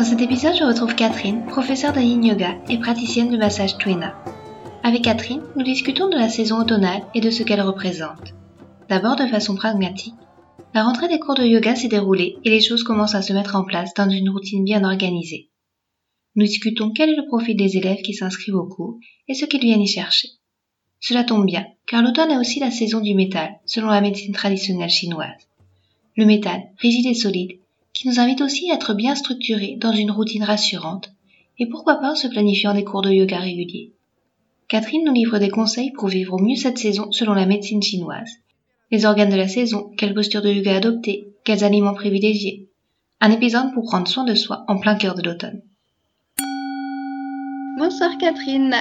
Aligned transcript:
Dans 0.00 0.06
cet 0.06 0.22
épisode, 0.22 0.56
je 0.58 0.64
retrouve 0.64 0.94
Catherine, 0.94 1.44
professeure 1.44 1.92
de 1.92 2.00
yin 2.00 2.24
yoga 2.24 2.56
et 2.70 2.78
praticienne 2.78 3.30
de 3.30 3.36
massage 3.36 3.76
Twina. 3.76 4.14
Avec 4.82 5.02
Catherine, 5.02 5.42
nous 5.56 5.62
discutons 5.62 6.08
de 6.08 6.16
la 6.16 6.30
saison 6.30 6.58
automnale 6.58 7.02
et 7.14 7.20
de 7.20 7.30
ce 7.30 7.42
qu'elle 7.42 7.60
représente. 7.60 8.32
D'abord 8.88 9.16
de 9.16 9.26
façon 9.26 9.56
pragmatique, 9.56 10.14
la 10.72 10.84
rentrée 10.84 11.08
des 11.08 11.18
cours 11.18 11.34
de 11.34 11.44
yoga 11.44 11.76
s'est 11.76 11.88
déroulée 11.88 12.38
et 12.46 12.48
les 12.48 12.62
choses 12.62 12.82
commencent 12.82 13.14
à 13.14 13.20
se 13.20 13.34
mettre 13.34 13.56
en 13.56 13.64
place 13.64 13.92
dans 13.92 14.08
une 14.08 14.30
routine 14.30 14.64
bien 14.64 14.84
organisée. 14.84 15.50
Nous 16.34 16.46
discutons 16.46 16.92
quel 16.92 17.10
est 17.10 17.16
le 17.16 17.26
profil 17.26 17.58
des 17.58 17.76
élèves 17.76 18.00
qui 18.00 18.14
s'inscrivent 18.14 18.56
au 18.56 18.66
cours 18.66 18.96
et 19.28 19.34
ce 19.34 19.44
qu'ils 19.44 19.60
viennent 19.60 19.82
y 19.82 19.86
chercher. 19.86 20.30
Cela 20.98 21.24
tombe 21.24 21.44
bien, 21.44 21.66
car 21.86 22.00
l'automne 22.00 22.30
est 22.30 22.38
aussi 22.38 22.58
la 22.58 22.70
saison 22.70 23.00
du 23.00 23.14
métal, 23.14 23.50
selon 23.66 23.88
la 23.88 24.00
médecine 24.00 24.32
traditionnelle 24.32 24.88
chinoise. 24.88 25.46
Le 26.16 26.24
métal, 26.24 26.62
rigide 26.78 27.04
et 27.04 27.14
solide, 27.14 27.60
qui 27.92 28.08
nous 28.08 28.20
invite 28.20 28.40
aussi 28.40 28.70
à 28.70 28.74
être 28.74 28.94
bien 28.94 29.14
structurés 29.14 29.76
dans 29.78 29.92
une 29.92 30.10
routine 30.10 30.44
rassurante, 30.44 31.12
et 31.58 31.66
pourquoi 31.66 31.96
pas 31.96 32.12
en 32.12 32.16
se 32.16 32.28
planifiant 32.28 32.74
des 32.74 32.84
cours 32.84 33.02
de 33.02 33.10
yoga 33.10 33.38
réguliers. 33.38 33.92
Catherine 34.68 35.04
nous 35.04 35.12
livre 35.12 35.38
des 35.38 35.50
conseils 35.50 35.92
pour 35.92 36.08
vivre 36.08 36.34
au 36.34 36.38
mieux 36.38 36.56
cette 36.56 36.78
saison 36.78 37.10
selon 37.12 37.34
la 37.34 37.46
médecine 37.46 37.82
chinoise. 37.82 38.30
Les 38.90 39.04
organes 39.04 39.30
de 39.30 39.36
la 39.36 39.48
saison, 39.48 39.90
quelle 39.96 40.14
posture 40.14 40.42
de 40.42 40.50
yoga 40.50 40.76
adopter, 40.76 41.28
quels 41.44 41.64
aliments 41.64 41.94
privilégier. 41.94 42.68
Un 43.20 43.32
épisode 43.32 43.72
pour 43.74 43.84
prendre 43.84 44.08
soin 44.08 44.24
de 44.24 44.34
soi 44.34 44.64
en 44.68 44.78
plein 44.78 44.94
cœur 44.94 45.14
de 45.14 45.22
l'automne. 45.22 45.60
Bonsoir 47.78 48.16
Catherine. 48.18 48.74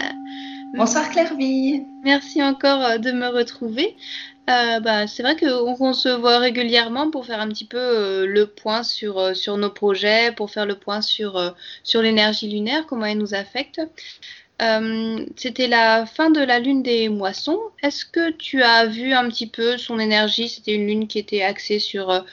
Bonsoir 0.76 1.10
Clairville. 1.10 1.84
Merci 2.04 2.44
encore 2.44 3.00
de 3.00 3.12
me 3.12 3.28
retrouver. 3.28 3.96
Euh, 4.50 4.80
bah, 4.80 5.06
c'est 5.06 5.22
vrai 5.22 5.36
qu'on 5.36 5.94
se 5.94 6.10
voit 6.10 6.40
régulièrement 6.40 7.12
pour 7.12 7.26
faire 7.26 7.40
un 7.40 7.48
petit 7.50 7.66
peu 7.66 7.78
euh, 7.78 8.26
le 8.26 8.48
point 8.48 8.82
sur, 8.82 9.20
euh, 9.20 9.34
sur 9.36 9.58
nos 9.58 9.70
projets, 9.70 10.32
pour 10.32 10.50
faire 10.50 10.66
le 10.66 10.76
point 10.76 11.02
sur, 11.02 11.54
l'énergie 11.96 12.50
lunaire, 12.50 12.88
comment 12.88 13.06
elle 13.06 13.20
nous 13.20 13.36
affecte. 13.36 13.80
C'était 15.38 15.68
la 15.68 16.06
fin 16.06 16.32
de 16.32 16.42
la 16.42 16.60
lune 16.60 16.84
des 16.84 17.08
moissons. 17.10 17.60
Est-ce 17.82 18.06
que 18.06 18.32
tu 18.32 18.62
as 18.62 18.88
vu 18.88 19.14
un 19.14 19.30
petit 19.30 19.48
peu 19.48 19.78
son 19.78 20.00
énergie? 20.00 20.50
C'était 20.50 20.74
une 20.74 20.88
lune 20.88 21.08
qui 21.08 21.20
était 21.20 21.44
axée 21.44 21.80
sur 21.80 22.26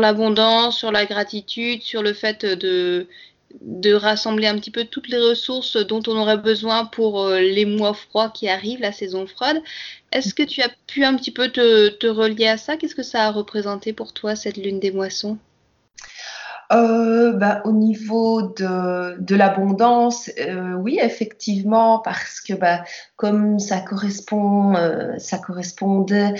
l'abondance, 0.00 0.78
sur 0.78 0.92
la 0.92 1.04
gratitude, 1.06 1.82
sur 1.82 2.02
le 2.02 2.12
fait 2.12 2.44
de 2.44 3.08
de 3.60 3.94
rassembler 3.94 4.46
un 4.46 4.56
petit 4.56 4.70
peu 4.70 4.84
toutes 4.84 5.08
les 5.08 5.18
ressources 5.18 5.76
dont 5.76 6.02
on 6.06 6.16
aurait 6.16 6.38
besoin 6.38 6.84
pour 6.84 7.28
les 7.28 7.64
mois 7.64 7.94
froids 7.94 8.30
qui 8.30 8.48
arrivent, 8.48 8.80
la 8.80 8.92
saison 8.92 9.26
froide. 9.26 9.62
Est-ce 10.12 10.34
que 10.34 10.42
tu 10.42 10.62
as 10.62 10.70
pu 10.86 11.04
un 11.04 11.16
petit 11.16 11.32
peu 11.32 11.48
te, 11.48 12.06
relier 12.06 12.46
à 12.46 12.56
ça? 12.56 12.76
Qu'est-ce 12.76 12.94
que 12.94 13.02
ça 13.02 13.24
a 13.24 13.30
représenté 13.30 13.92
pour 13.92 14.12
toi, 14.12 14.36
cette 14.36 14.56
lune 14.56 14.80
des 14.80 14.92
moissons? 14.92 15.38
Euh, 16.72 17.32
bah, 17.32 17.60
au 17.64 17.72
niveau 17.72 18.42
de, 18.42 19.34
l'abondance, 19.34 20.30
euh, 20.40 20.72
oui, 20.74 20.98
effectivement, 21.00 21.98
parce 21.98 22.40
que 22.40 22.54
bah, 22.54 22.84
comme 23.16 23.58
ça 23.58 23.80
correspond, 23.80 24.74
euh, 24.76 25.18
ça 25.18 25.38
correspondait 25.38 26.34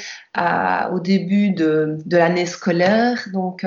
au 0.93 1.01
début 1.01 1.51
de, 1.51 1.99
de 2.05 2.17
l'année 2.17 2.47
scolaire, 2.47 3.29
donc 3.33 3.67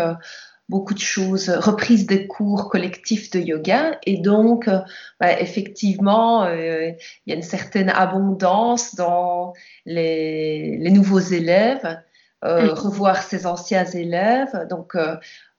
beaucoup 0.70 0.94
de 0.94 1.00
choses, 1.00 1.50
reprise 1.50 2.06
des 2.06 2.28
cours 2.28 2.70
collectifs 2.70 3.30
de 3.32 3.40
yoga. 3.40 4.00
Et 4.06 4.18
donc, 4.18 4.68
euh, 4.68 4.80
bah, 5.20 5.40
effectivement, 5.40 6.44
euh, 6.44 6.92
il 7.26 7.30
y 7.30 7.34
a 7.34 7.36
une 7.36 7.42
certaine 7.42 7.90
abondance 7.90 8.96
dans 8.96 9.54
les, 9.86 10.78
les 10.78 10.92
nouveaux 10.92 11.20
élèves, 11.20 12.00
euh, 12.44 12.68
mm. 12.68 12.70
revoir 12.70 13.24
ses 13.24 13.46
anciens 13.46 13.86
élèves. 13.86 14.68
Donc, 14.70 14.96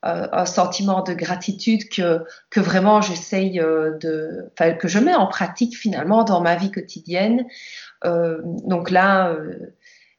un 0.05 0.47
sentiment 0.47 1.03
de 1.03 1.13
gratitude 1.13 1.89
que, 1.89 2.23
que 2.51 2.61
vraiment 2.61 3.01
j'essaye 3.01 3.59
de, 3.59 4.49
que 4.79 4.87
je 4.87 5.01
mets 5.01 5.15
en 5.15 5.27
pratique 5.27 5.77
finalement 5.77 6.23
dans 6.23 6.41
ma 6.41 6.55
vie 6.55 6.71
quotidienne. 6.71 7.47
donc 8.05 8.93
là, 8.93 9.37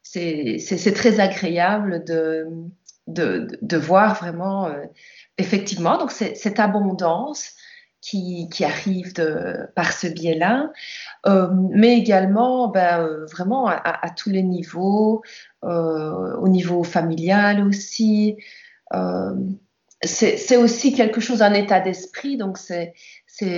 c'est 0.04 0.94
très 0.94 1.22
agréable 1.22 2.04
de 2.04 2.46
de, 3.14 3.78
voir 3.78 4.16
vraiment, 4.16 4.68
euh, 4.68 4.86
effectivement, 5.38 5.98
donc 5.98 6.12
cette 6.12 6.60
abondance 6.60 7.54
qui, 8.02 8.48
arrive 8.64 9.14
par 9.76 9.92
ce 9.92 10.08
biais-là, 10.08 10.72
euh, 11.28 11.50
mais 11.72 11.98
également 11.98 12.70
ben, 12.70 13.02
euh, 13.02 13.26
vraiment 13.26 13.68
à, 13.68 14.10
tous 14.16 14.30
les 14.30 14.44
niveaux, 14.44 15.22
au 15.62 16.48
niveau 16.48 16.84
familial 16.84 17.66
aussi. 17.66 18.38
C'est 20.04 20.58
aussi 20.58 20.94
quelque 20.94 21.20
chose, 21.20 21.42
un 21.42 21.54
état 21.54 21.80
d'esprit, 21.82 22.38
donc 22.38 22.58
c'est 22.58 22.94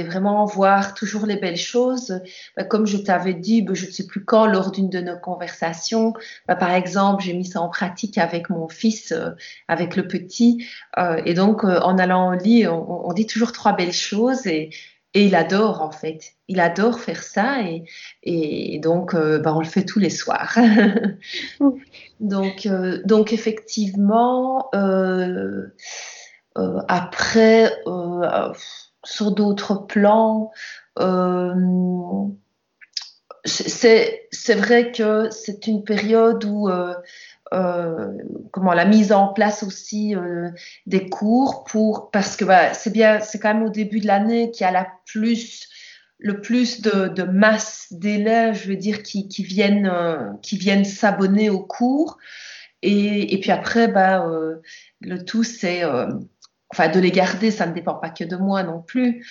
vraiment 0.04 0.46
voir 0.46 0.94
toujours 0.94 1.26
les 1.26 1.38
belles 1.38 1.58
choses. 1.58 2.22
Bah, 2.56 2.64
comme 2.64 2.86
je 2.86 2.98
t'avais 2.98 3.34
dit, 3.34 3.62
bah, 3.62 3.74
je 3.74 3.86
ne 3.86 3.92
sais 3.92 4.06
plus 4.06 4.24
quand, 4.24 4.46
lors 4.46 4.72
d'une 4.72 4.90
de 4.90 5.02
nos 5.02 5.18
conversations, 5.18 6.14
bah, 6.48 6.56
par 6.56 6.72
exemple, 6.72 7.24
j'ai 7.24 7.34
mis 7.34 7.46
ça 7.46 7.62
en 7.62 7.70
pratique 7.70 8.18
avec 8.18 8.50
mon 8.50 8.68
fils, 8.68 9.12
euh, 9.12 9.32
avec 9.68 9.96
le 9.96 10.08
petit. 10.08 10.66
Euh, 10.98 11.22
et 11.26 11.34
donc, 11.34 11.64
euh, 11.64 11.80
en 11.80 11.98
allant 11.98 12.34
au 12.34 12.36
lit, 12.36 12.68
on, 12.68 13.12
dit 13.14 13.28
toujours 13.28 13.52
trois 13.52 13.74
belles 13.74 13.94
choses 13.94 14.48
et, 14.48 14.70
il 15.14 15.36
adore 15.36 15.82
en 15.82 15.92
fait. 15.92 16.36
Il 16.48 16.62
adore 16.62 17.02
faire 17.02 17.22
ça 17.22 17.62
et, 17.64 17.84
et 18.24 18.80
donc, 18.80 19.14
on 19.14 19.60
le 19.60 19.66
fait 19.66 19.84
tous 19.84 20.00
les 20.00 20.10
soirs. 20.10 20.58
donc, 22.22 22.66
donc, 23.06 23.34
effectivement, 23.34 24.70
après 26.56 27.72
sur 29.04 29.32
d'autres 29.32 29.76
plans. 29.76 30.52
Euh, 31.00 31.54
c'est 33.46 34.56
vrai 34.56 34.92
que 34.92 35.30
c'est 35.32 35.66
une 35.66 35.84
période 35.84 36.46
où 36.46 36.70
euh, 36.70 36.94
euh, 37.54 38.18
comment 38.52 38.74
la 38.74 38.86
mise 38.86 39.12
en 39.12 39.30
place 39.30 39.64
aussi 39.64 40.14
des 40.86 41.10
cours 41.10 41.64
pour 41.64 42.12
parce 42.12 42.36
que 42.36 42.46
bah, 42.46 42.74
c'est 42.74 42.94
bien 42.94 43.20
c'est 43.20 43.40
quand 43.40 43.54
même 43.54 43.64
au 43.64 43.70
début 43.70 44.00
de 44.00 44.08
l'année 44.08 44.52
qu'il 44.52 44.64
y 44.64 44.68
a 44.68 44.72
la 44.72 44.88
plus 45.06 45.68
le 46.20 46.40
plus 46.40 46.82
de, 46.82 47.24
masse 47.24 47.88
d'élèves 47.92 48.62
je 48.62 48.70
veux 48.70 48.76
dire 48.76 49.02
qui, 49.02 49.28
qui 49.28 49.44
viennent 49.44 49.92
viennent 50.52 50.86
s'abonner 50.86 51.50
aux 51.50 51.66
cours 51.66 52.20
et, 52.84 53.34
et, 53.34 53.40
puis 53.40 53.52
après 53.52 53.88
bah 53.88 54.24
le 55.02 55.26
tout 55.26 55.44
c'est 55.44 55.82
enfin 56.72 56.90
de 56.90 57.00
les 57.00 57.12
garder, 57.12 57.52
ça 57.52 57.66
ne 57.66 57.74
dépend 57.74 57.96
pas 57.96 58.10
que 58.10 58.24
de 58.24 58.36
moi 58.36 58.64
non 58.64 58.82
plus. 58.82 59.26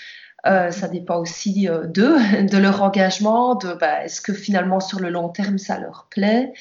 Euh, 0.47 0.71
ça 0.71 0.89
dépend 0.89 1.19
aussi 1.19 1.69
euh, 1.69 1.87
d'eux, 1.87 2.17
de 2.51 2.59
leur 2.59 2.83
engagement, 2.83 3.55
de 3.57 3.75
bah, 3.75 4.05
est-ce 4.05 4.21
que 4.21 4.33
finalement 4.33 4.81
sur 4.81 5.01
le 5.01 5.11
long 5.11 5.29
terme 5.29 5.59
ça 5.59 5.79
leur 5.79 6.07
plaît? 6.11 6.53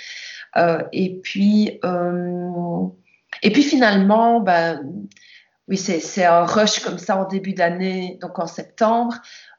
Euh, 0.57 0.83
et 0.91 1.19
puis 1.21 1.79
et 3.43 3.51
puis 3.51 3.63
finalement, 3.63 4.39
bah, 4.41 4.79
oui 5.67 5.77
c'est 5.77 6.25
un 6.25 6.45
rush 6.45 6.79
comme 6.79 6.97
ça 6.97 7.17
en 7.17 7.25
début 7.25 7.53
d'année, 7.53 8.17
donc 8.21 8.39
en 8.39 8.47
septembre. 8.47 9.15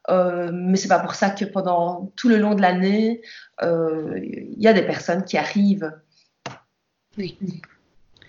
mais 0.09 0.77
c'est 0.77 0.89
pas 0.89 0.99
pour 0.99 1.15
ça 1.15 1.31
que 1.31 1.45
pendant 1.45 2.13
tout 2.17 2.29
le 2.29 2.37
long 2.37 2.55
de 2.55 2.63
l'année, 2.63 3.23
il 3.63 4.57
y 4.59 4.69
a 4.69 4.73
des 4.73 4.83
personnes 4.83 5.25
qui 5.25 5.39
arrivent. 5.39 5.93
Oui. 7.17 7.39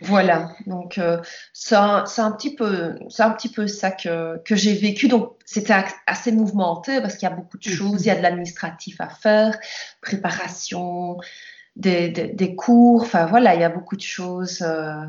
Voilà, 0.01 0.50
donc 0.65 0.98
euh, 0.98 1.21
c'est 1.53 1.75
un, 1.75 2.03
petit 2.31 2.56
peu, 2.56 2.98
c'est 3.09 3.21
un 3.21 3.30
petit 3.31 3.50
peu 3.50 3.68
ça 3.68 3.92
que, 3.92 4.42
que 4.44 4.56
j'ai 4.56 4.74
vécu. 4.74 5.07
Donc 5.07 5.36
c'était 5.45 5.75
assez 6.07 6.31
mouvementé 6.31 7.01
parce 7.01 7.15
qu'il 7.15 7.30
y 7.30 7.31
a 7.31 7.36
beaucoup 7.36 7.57
de 7.57 7.69
mhm. 7.69 7.75
choses, 7.75 8.01
il 8.01 8.07
y 8.07 8.12
a 8.12 8.15
de 8.15 8.21
l'administratif 8.21 9.00
à 9.00 9.09
faire, 9.09 9.59
préparation, 10.01 11.18
des, 11.75 12.09
des, 12.09 12.56
cours, 12.56 13.03
enfin 13.03 13.27
voilà, 13.27 13.53
il 13.56 13.62
y 13.62 13.63
a 13.63 13.69
beaucoup 13.69 13.95
de 13.95 14.01
choses 14.01 14.62
euh, 14.62 15.06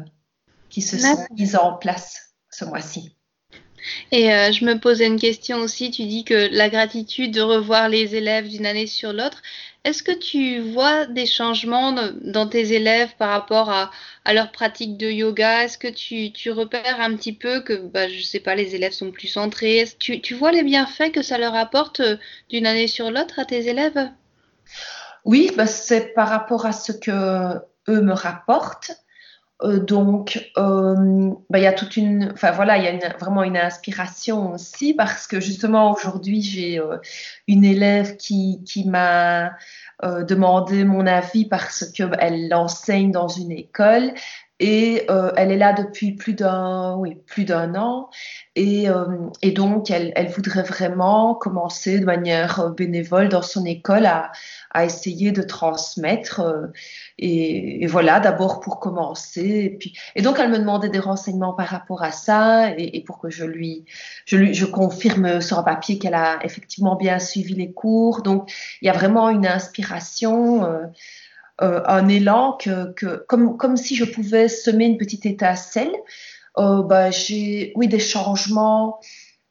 qui 0.68 0.82
se 0.82 0.98
sont 0.98 1.26
mises 1.34 1.56
en 1.56 1.76
place 1.76 2.34
ce 2.50 2.64
mois-ci. 2.64 3.16
Et 4.10 4.32
euh, 4.32 4.52
je 4.52 4.64
me 4.64 4.78
posais 4.78 5.06
une 5.06 5.18
question 5.18 5.58
aussi, 5.58 5.90
tu 5.90 6.04
dis 6.04 6.24
que 6.24 6.48
la 6.52 6.68
gratitude 6.68 7.32
de 7.32 7.40
revoir 7.40 7.88
les 7.88 8.14
élèves 8.14 8.48
d'une 8.48 8.66
année 8.66 8.86
sur 8.86 9.12
l'autre, 9.12 9.42
est-ce 9.84 10.04
que 10.04 10.12
tu 10.12 10.60
vois 10.60 11.06
des 11.06 11.26
changements 11.26 11.92
dans 12.22 12.46
tes 12.46 12.72
élèves 12.72 13.16
par 13.18 13.30
rapport 13.30 13.70
à, 13.70 13.90
leur 14.32 14.52
pratique 14.52 14.96
de 14.96 15.10
yoga? 15.10 15.64
Est-ce 15.64 15.76
que 15.76 15.88
tu, 15.88 16.50
repères 16.50 17.00
un 17.00 17.16
petit 17.16 17.32
peu 17.32 17.60
que, 17.60 17.74
bah, 17.74 18.08
je 18.08 18.22
sais 18.22 18.38
pas, 18.38 18.54
les 18.54 18.76
élèves 18.76 18.92
sont 18.92 19.10
plus 19.10 19.26
centrés? 19.26 19.84
Tu, 19.98 20.20
tu 20.20 20.34
vois 20.34 20.52
les 20.52 20.62
bienfaits 20.62 21.10
que 21.12 21.22
ça 21.22 21.36
leur 21.36 21.56
apporte 21.56 22.00
euh, 22.00 22.16
d'une 22.48 22.66
année 22.66 22.86
sur 22.86 23.10
l'autre 23.10 23.40
à 23.40 23.44
tes 23.44 23.68
élèves? 23.68 24.08
Oui, 25.24 25.50
bah, 25.56 25.66
c'est 25.66 26.14
par 26.14 26.28
rapport 26.28 26.64
à 26.64 26.72
ce 26.72 26.92
que 26.92 27.56
eux 27.88 28.00
me 28.00 28.12
rapportent. 28.12 28.92
Euh, 29.64 29.78
donc, 29.78 30.50
euh, 30.56 31.30
bah, 31.50 31.58
il 31.58 31.62
y 31.62 31.66
a 31.66 31.72
toute 31.72 31.96
une, 31.96 32.30
enfin 32.32 32.50
voilà, 32.50 32.78
il 32.78 32.84
y 32.84 32.88
a 32.88 33.16
vraiment 33.18 33.42
une 33.42 33.56
inspiration 33.56 34.52
aussi 34.52 34.94
parce 34.94 35.26
que 35.26 35.40
justement 35.40 35.92
aujourd'hui 35.92 36.42
j'ai 36.42 36.78
euh, 36.78 36.98
une 37.46 37.64
élève 37.64 38.16
qui, 38.16 38.62
qui 38.64 38.88
m'a 38.88 39.56
demandé 40.02 40.82
mon 40.82 41.06
avis 41.06 41.44
parce 41.44 41.84
qu'elle 41.92 42.52
enseigne 42.52 43.12
dans 43.12 43.28
une 43.28 43.52
école 43.52 44.14
et 44.62 45.06
elle 45.36 45.50
est 45.50 45.56
là 45.56 45.72
depuis 45.72 46.12
plus 46.12 46.34
d'un 46.34 46.94
oui, 46.96 47.16
an 47.76 48.08
et, 48.54 48.86
et 49.42 49.50
donc 49.50 49.90
elle, 49.90 50.28
voudrait 50.28 50.62
vraiment 50.62 51.34
commencer 51.34 51.98
de 51.98 52.04
manière 52.04 52.70
bénévole 52.70 53.28
dans 53.28 53.42
son 53.42 53.64
école 53.64 54.06
à, 54.06 54.30
à 54.70 54.84
essayer 54.84 55.32
de 55.32 55.42
transmettre 55.42 56.42
et, 57.18 57.86
voilà, 57.86 58.20
d'abord 58.20 58.60
pour 58.60 58.80
commencer. 58.80 59.40
Et, 59.42 59.70
puis, 59.70 59.94
et 60.16 60.22
donc, 60.22 60.38
elle 60.38 60.50
me 60.50 60.58
demandait 60.58 60.88
des 60.88 60.98
renseignements 60.98 61.52
par 61.52 61.68
rapport 61.68 62.02
à 62.02 62.10
ça 62.10 62.70
et, 62.76 63.02
pour 63.04 63.18
que 63.18 63.30
je 63.30 63.44
lui, 63.44 63.84
je 64.26 64.36
lui 64.36 64.54
je 64.54 64.66
confirme 64.66 65.40
sur 65.40 65.58
un 65.58 65.62
papier 65.62 65.98
qu'elle 65.98 66.14
a 66.14 66.38
effectivement 66.44 66.96
bien 66.96 67.18
suivi 67.18 67.54
les 67.54 67.72
cours. 67.72 68.22
Donc, 68.22 68.52
il 68.80 68.86
y 68.86 68.88
a 68.88 68.92
vraiment 68.92 69.30
une 69.30 69.46
inspiration. 69.46 70.66
Euh, 71.62 71.80
un 71.86 72.08
élan 72.08 72.56
que, 72.58 72.92
que, 72.92 73.24
comme, 73.28 73.56
comme 73.56 73.76
si 73.76 73.94
je 73.94 74.04
pouvais 74.04 74.48
semer 74.48 74.86
une 74.86 74.98
petite 74.98 75.26
étincelle. 75.26 75.94
Euh, 76.58 76.82
bah, 76.82 77.10
j'ai 77.10 77.72
oui 77.76 77.88
des 77.88 77.98
changements 77.98 79.00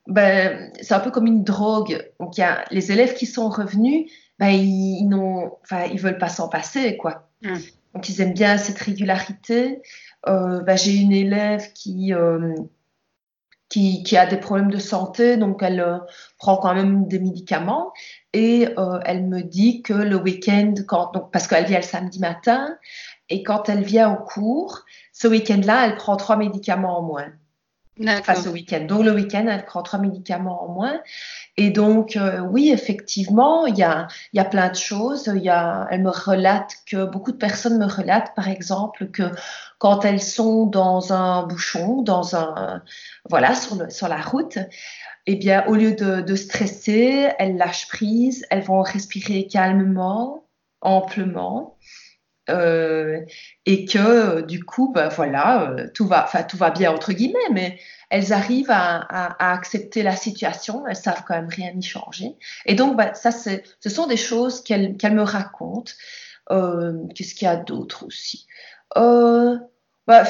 ben, 0.05 0.71
c'est 0.81 0.93
un 0.93 0.99
peu 0.99 1.09
comme 1.09 1.25
une 1.25 1.43
drogue 1.43 2.07
donc 2.19 2.37
y 2.37 2.43
a 2.43 2.63
les 2.69 2.91
élèves 2.91 3.15
qui 3.15 3.25
sont 3.25 3.49
revenus 3.49 4.05
ben, 4.37 4.49
ils, 4.49 5.07
n'ont 5.07 5.51
enfin 5.63 5.85
ils 5.85 5.99
veulent 5.99 6.19
pas 6.19 6.29
s'en 6.29 6.47
passer 6.47 6.97
quoi 6.97 7.31
Mm. 7.41 7.55
Donc, 7.93 8.09
ils 8.09 8.21
aiment 8.21 8.33
bien 8.33 8.57
cette 8.57 8.79
régularité. 8.79 9.81
Euh, 10.27 10.61
bah, 10.61 10.75
j'ai 10.75 10.95
une 10.95 11.11
élève 11.11 11.73
qui, 11.73 12.13
euh, 12.13 12.55
qui, 13.71 14.03
qui, 14.03 14.17
a 14.17 14.27
des 14.27 14.37
problèmes 14.37 14.69
de 14.69 14.77
santé, 14.77 15.37
donc 15.37 15.63
elle 15.63 15.79
euh, 15.79 15.97
prend 16.37 16.57
quand 16.57 16.75
même 16.75 17.07
des 17.07 17.19
médicaments. 17.19 17.91
Et 18.33 18.67
elle 19.05 19.25
me 19.25 19.41
dit 19.41 19.81
que 19.81 19.93
le 19.93 20.15
week-end, 20.15 20.73
donc, 21.13 21.31
parce 21.31 21.47
qu'elle 21.47 21.65
vient 21.65 21.79
le 21.79 21.83
samedi 21.83 22.19
matin, 22.19 22.77
et 23.29 23.43
quand 23.43 23.67
elle 23.69 23.83
vient 23.83 24.13
au 24.13 24.23
cours, 24.23 24.85
ce 25.11 25.27
week-end-là, 25.27 25.87
elle 25.87 25.95
prend 25.95 26.15
trois 26.17 26.37
médicaments 26.37 26.99
en 26.99 27.01
moins. 27.01 27.27
Au 28.47 28.51
week-end. 28.51 28.85
Donc 28.87 29.03
le 29.03 29.11
week-end, 29.11 29.45
elle 29.47 29.65
prend 29.65 29.83
trois 29.83 29.99
médicaments 29.99 30.63
en 30.63 30.73
moins. 30.73 30.99
Et 31.57 31.69
donc, 31.69 32.15
euh, 32.15 32.39
oui, 32.39 32.69
effectivement, 32.71 33.65
il 33.65 33.77
y 33.77 33.83
a, 33.83 34.07
y 34.33 34.39
a 34.39 34.45
plein 34.45 34.69
de 34.69 34.75
choses. 34.75 35.29
Y 35.35 35.49
a, 35.49 35.87
elle 35.91 36.01
me 36.01 36.09
relate 36.09 36.75
que 36.85 37.05
beaucoup 37.05 37.31
de 37.31 37.37
personnes 37.37 37.77
me 37.77 37.85
relatent, 37.85 38.33
par 38.35 38.47
exemple, 38.47 39.07
que 39.11 39.23
quand 39.77 40.05
elles 40.05 40.21
sont 40.21 40.65
dans 40.65 41.13
un 41.13 41.43
bouchon, 41.45 42.01
dans 42.01 42.35
un, 42.35 42.81
voilà, 43.29 43.53
sur, 43.55 43.75
le, 43.75 43.89
sur 43.89 44.07
la 44.07 44.21
route, 44.21 44.59
eh 45.27 45.35
bien, 45.35 45.65
au 45.67 45.75
lieu 45.75 45.91
de, 45.93 46.21
de 46.21 46.35
stresser, 46.35 47.29
elles 47.37 47.57
lâchent 47.57 47.87
prise, 47.87 48.45
elles 48.49 48.63
vont 48.63 48.81
respirer 48.81 49.45
calmement, 49.47 50.45
amplement. 50.81 51.77
Euh, 52.49 53.19
et 53.65 53.85
que 53.85 54.41
du 54.41 54.63
coup, 54.63 54.91
ben, 54.93 55.09
voilà, 55.09 55.71
euh, 55.71 55.87
tout 55.93 56.07
va, 56.07 56.27
tout 56.49 56.57
va 56.57 56.71
bien 56.71 56.91
entre 56.91 57.13
guillemets, 57.13 57.39
mais 57.51 57.79
elles 58.11 58.33
arrivent 58.33 58.71
à, 58.71 59.51
accepter 59.53 60.03
la 60.03 60.17
situation, 60.17 60.85
elles 60.85 60.97
savent 60.97 61.23
quand 61.25 61.35
même 61.35 61.49
rien 61.49 61.71
y 61.73 61.81
changer. 61.81 62.35
Et 62.65 62.75
donc, 62.75 62.97
bah, 62.97 63.13
ça, 63.13 63.31
ce 63.31 63.89
sont 63.89 64.05
des 64.05 64.17
choses 64.17 64.61
qu'elles, 64.63 64.97
me 65.01 65.21
racontent. 65.21 65.93
Euh, 66.51 67.07
qu'est-ce 67.15 67.33
qu'il 67.35 67.45
y 67.45 67.49
a 67.49 67.55
d'autre 67.55 68.05
aussi? 68.05 68.47
Euh, 68.97 69.57
bah, 70.07 70.23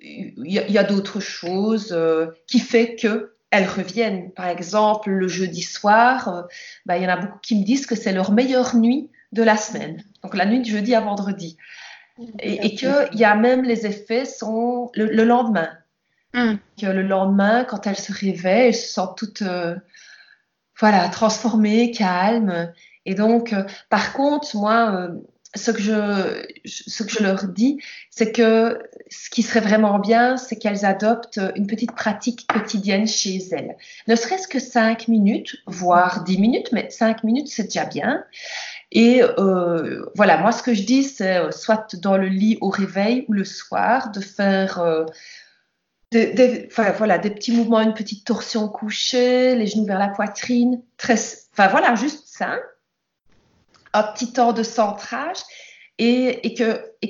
Il 0.00 0.50
y, 0.50 0.78
a, 0.78 0.84
d'autres 0.84 1.20
choses 1.20 1.92
euh, 1.92 2.26
qui 2.48 2.58
fait 2.58 2.96
que 2.96 3.36
elles 3.50 3.68
reviennent. 3.68 4.32
Par 4.32 4.48
exemple, 4.48 5.10
le 5.10 5.28
jeudi 5.28 5.62
soir, 5.62 6.48
il 6.88 7.00
y 7.00 7.06
en 7.06 7.10
a 7.10 7.16
beaucoup 7.16 7.38
qui 7.38 7.56
me 7.56 7.64
disent 7.64 7.86
que 7.86 7.94
c'est 7.94 8.12
leur 8.12 8.32
meilleure 8.32 8.74
nuit 8.74 9.08
de 9.34 9.42
la 9.42 9.56
semaine. 9.56 10.02
Donc 10.22 10.34
la 10.34 10.46
nuit 10.46 10.60
de 10.60 10.64
jeudi 10.64 10.94
à 10.94 11.00
vendredi. 11.00 11.58
Et, 12.38 12.66
et 12.66 12.74
qu'il 12.74 13.08
y 13.12 13.24
a 13.24 13.34
même 13.34 13.64
les 13.64 13.86
effets 13.86 14.24
sont 14.24 14.90
le 14.94 15.24
lendemain. 15.24 15.68
Mm. 16.34 16.54
Que 16.80 16.86
le 16.86 17.02
lendemain, 17.02 17.64
quand 17.64 17.86
elle 17.86 17.96
se 17.96 18.12
réveille, 18.12 18.68
elle 18.68 18.74
se 18.74 18.92
sent 18.92 19.08
toute 19.16 19.42
euh, 19.42 19.76
voilà, 20.78 21.08
transformée, 21.08 21.92
calme. 21.92 22.72
Et 23.06 23.14
donc, 23.14 23.52
euh, 23.52 23.62
par 23.88 24.12
contre, 24.12 24.56
moi, 24.56 24.92
euh, 24.92 25.08
ce, 25.54 25.70
que 25.70 25.80
je, 25.80 26.44
ce 26.64 27.04
que 27.04 27.10
je 27.10 27.22
leur 27.22 27.46
dis, 27.46 27.80
c'est 28.10 28.32
que 28.32 28.80
ce 29.10 29.30
qui 29.30 29.42
serait 29.42 29.60
vraiment 29.60 30.00
bien, 30.00 30.36
c'est 30.36 30.56
qu'elles 30.56 30.84
adoptent 30.84 31.40
une 31.54 31.68
petite 31.68 31.92
pratique 31.92 32.48
quotidienne 32.48 33.06
chez 33.06 33.38
elles. 33.52 33.76
Ne 34.08 34.16
serait-ce 34.16 34.48
que 34.48 34.58
cinq 34.58 35.06
minutes, 35.06 35.56
voire 35.66 36.24
dix 36.24 36.38
minutes, 36.38 36.70
mais 36.72 36.90
cinq 36.90 37.22
minutes, 37.22 37.48
c'est 37.48 37.64
déjà 37.64 37.84
bien. 37.84 38.24
Et 38.92 39.22
voilà, 40.14 40.38
moi, 40.38 40.52
ce 40.52 40.62
que 40.62 40.74
je 40.74 40.82
dis, 40.82 41.02
c'est 41.02 41.50
soit 41.52 41.96
dans 41.96 42.16
le 42.16 42.28
lit 42.28 42.58
au 42.60 42.68
réveil 42.68 43.24
ou 43.28 43.32
le 43.32 43.44
soir, 43.44 44.10
de 44.12 44.20
faire 44.20 45.06
des, 46.14 46.68
voilà, 46.96 47.18
des 47.18 47.30
petits 47.30 47.52
mouvements, 47.52 47.80
une 47.80 47.94
petite 47.94 48.24
torsion 48.24 48.68
couchée, 48.68 49.54
les 49.56 49.66
genoux 49.66 49.86
vers 49.86 49.98
la 49.98 50.08
poitrine, 50.08 50.82
très, 50.96 51.16
enfin 51.52 51.68
voilà, 51.68 51.94
juste 51.94 52.24
ça. 52.26 52.58
Un 53.92 54.02
petit 54.02 54.32
temps 54.32 54.52
de 54.52 54.62
centrage 54.62 55.38
et, 55.98 56.46
et 56.46 56.54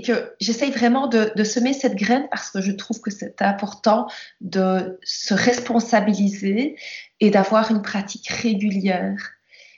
que, 0.03 0.35
j'essaye 0.41 0.71
vraiment 0.71 1.06
de, 1.06 1.44
semer 1.44 1.73
cette 1.73 1.97
graine 1.97 2.26
parce 2.31 2.50
que 2.50 2.61
je 2.61 2.73
trouve 2.73 3.00
que 3.00 3.11
c'est 3.11 3.41
important 3.41 4.06
de 4.41 4.99
se 5.03 5.35
responsabiliser 5.35 6.76
et 7.21 7.31
d'avoir 7.31 7.71
une 7.71 7.82
pratique 7.82 8.29
régulière. 8.29 9.17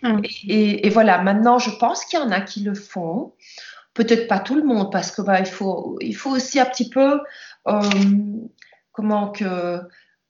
Mmh. 0.03 0.21
Et, 0.49 0.87
et, 0.87 0.91
voilà, 0.91 1.23
maintenant, 1.23 1.59
je 1.59 1.71
pense 1.71 2.05
qu'il 2.05 2.19
y 2.19 2.23
en 2.23 2.31
a 2.31 2.41
qui 2.41 2.61
le 2.61 2.75
font. 2.75 3.35
Peut-être 3.95 4.29
pas 4.29 4.39
tout 4.39 4.55
le 4.55 4.63
monde 4.63 4.93
parce 4.93 5.11
que 5.11 5.23
bah, 5.23 5.41
il, 5.41 5.47
faut, 5.47 5.97
il 6.03 6.15
faut 6.15 6.31
aussi 6.31 6.61
un 6.61 6.67
petit 6.67 6.91
peu 6.91 7.21
euh, 7.67 7.81
comment 8.93 9.31
que 9.31 9.81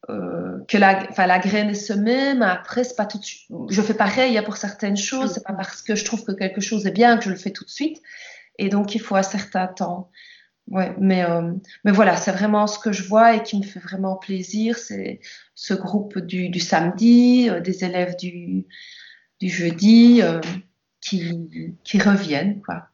euh, 0.08 0.58
que 0.68 0.78
la, 0.78 1.08
la 1.16 1.38
graine 1.40 1.70
est 1.70 1.74
semée, 1.74 2.34
mais 2.34 2.46
après, 2.46 2.84
c'est 2.84 2.94
pas 2.94 3.06
tout 3.06 3.18
de 3.18 3.24
suite. 3.24 3.48
Je 3.70 3.82
fais 3.82 3.94
pareil 3.94 4.40
pour 4.44 4.56
certaines 4.56 4.96
choses, 4.96 5.32
c'est 5.34 5.42
pas 5.42 5.52
parce 5.52 5.82
que 5.82 5.96
je 5.96 6.04
trouve 6.04 6.24
que 6.24 6.30
quelque 6.30 6.60
chose 6.60 6.86
est 6.86 6.92
bien 6.92 7.16
que 7.16 7.24
je 7.24 7.30
le 7.30 7.36
fais 7.36 7.50
tout 7.50 7.64
de 7.64 7.70
suite. 7.70 8.00
Et 8.58 8.68
donc, 8.68 8.94
il 8.94 9.00
faut 9.00 9.16
un 9.16 9.24
certain 9.24 9.66
temps. 9.66 10.10
Ouais, 10.68 10.94
mais, 10.98 11.24
euh, 11.24 11.52
mais 11.84 11.92
voilà, 11.92 12.16
c'est 12.16 12.32
vraiment 12.32 12.66
ce 12.66 12.78
que 12.78 12.92
je 12.92 13.04
vois 13.04 13.34
et 13.34 13.42
qui 13.42 13.58
me 13.58 13.64
fait 13.64 13.80
vraiment 13.80 14.16
plaisir. 14.16 14.78
C'est 14.78 15.20
ce 15.54 15.74
groupe 15.74 16.18
du, 16.18 16.50
du 16.50 16.60
samedi, 16.60 17.48
euh, 17.50 17.60
des 17.60 17.84
élèves 17.84 18.16
du, 18.16 18.64
du 19.40 19.48
jeudi 19.48 20.20
qui, 21.00 21.48
qui 21.84 21.98
reviennent, 21.98 22.62
quoi. 22.62 22.88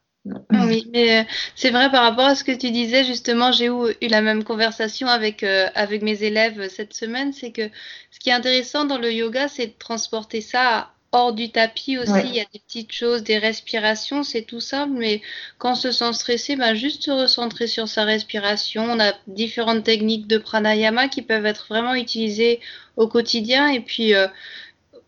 Ah 0.53 0.65
oui, 0.65 0.87
mais 0.93 1.19
euh, 1.19 1.23
c'est 1.55 1.71
vrai 1.71 1.91
par 1.91 2.03
rapport 2.03 2.25
à 2.25 2.35
ce 2.35 2.45
que 2.45 2.53
tu 2.53 2.71
disais, 2.71 3.03
justement, 3.03 3.51
j'ai 3.51 3.67
eu, 3.67 3.93
eu 4.01 4.07
la 4.07 4.21
même 4.21 4.45
conversation 4.45 5.07
avec, 5.07 5.43
euh, 5.43 5.67
avec 5.75 6.01
mes 6.01 6.23
élèves 6.23 6.61
euh, 6.61 6.69
cette 6.69 6.93
semaine, 6.93 7.33
c'est 7.33 7.51
que 7.51 7.69
ce 8.09 8.19
qui 8.19 8.29
est 8.29 8.33
intéressant 8.33 8.85
dans 8.85 8.97
le 8.97 9.11
yoga, 9.11 9.49
c'est 9.49 9.67
de 9.67 9.73
transporter 9.77 10.39
ça 10.39 10.91
hors 11.11 11.33
du 11.33 11.51
tapis 11.51 11.97
aussi. 11.97 12.21
Il 12.25 12.35
y 12.35 12.39
a 12.39 12.45
des 12.53 12.59
petites 12.59 12.93
choses, 12.93 13.21
des 13.23 13.37
respirations, 13.37 14.23
c'est 14.23 14.43
tout 14.43 14.61
simple, 14.61 14.93
mais 14.97 15.21
quand 15.57 15.73
on 15.73 15.75
se 15.75 15.91
sent 15.91 16.13
stressé, 16.13 16.55
ben 16.55 16.73
juste 16.73 17.03
se 17.03 17.11
recentrer 17.11 17.67
sur 17.67 17.87
sa 17.87 18.03
respiration. 18.03 18.85
On 18.85 18.99
a 18.99 19.13
différentes 19.27 19.83
techniques 19.83 20.25
de 20.25 20.39
pranayama 20.39 21.09
qui 21.09 21.21
peuvent 21.21 21.45
être 21.45 21.67
vraiment 21.69 21.93
utilisées 21.93 22.61
au 22.97 23.07
quotidien 23.07 23.67
et 23.67 23.81
puis 23.81 24.13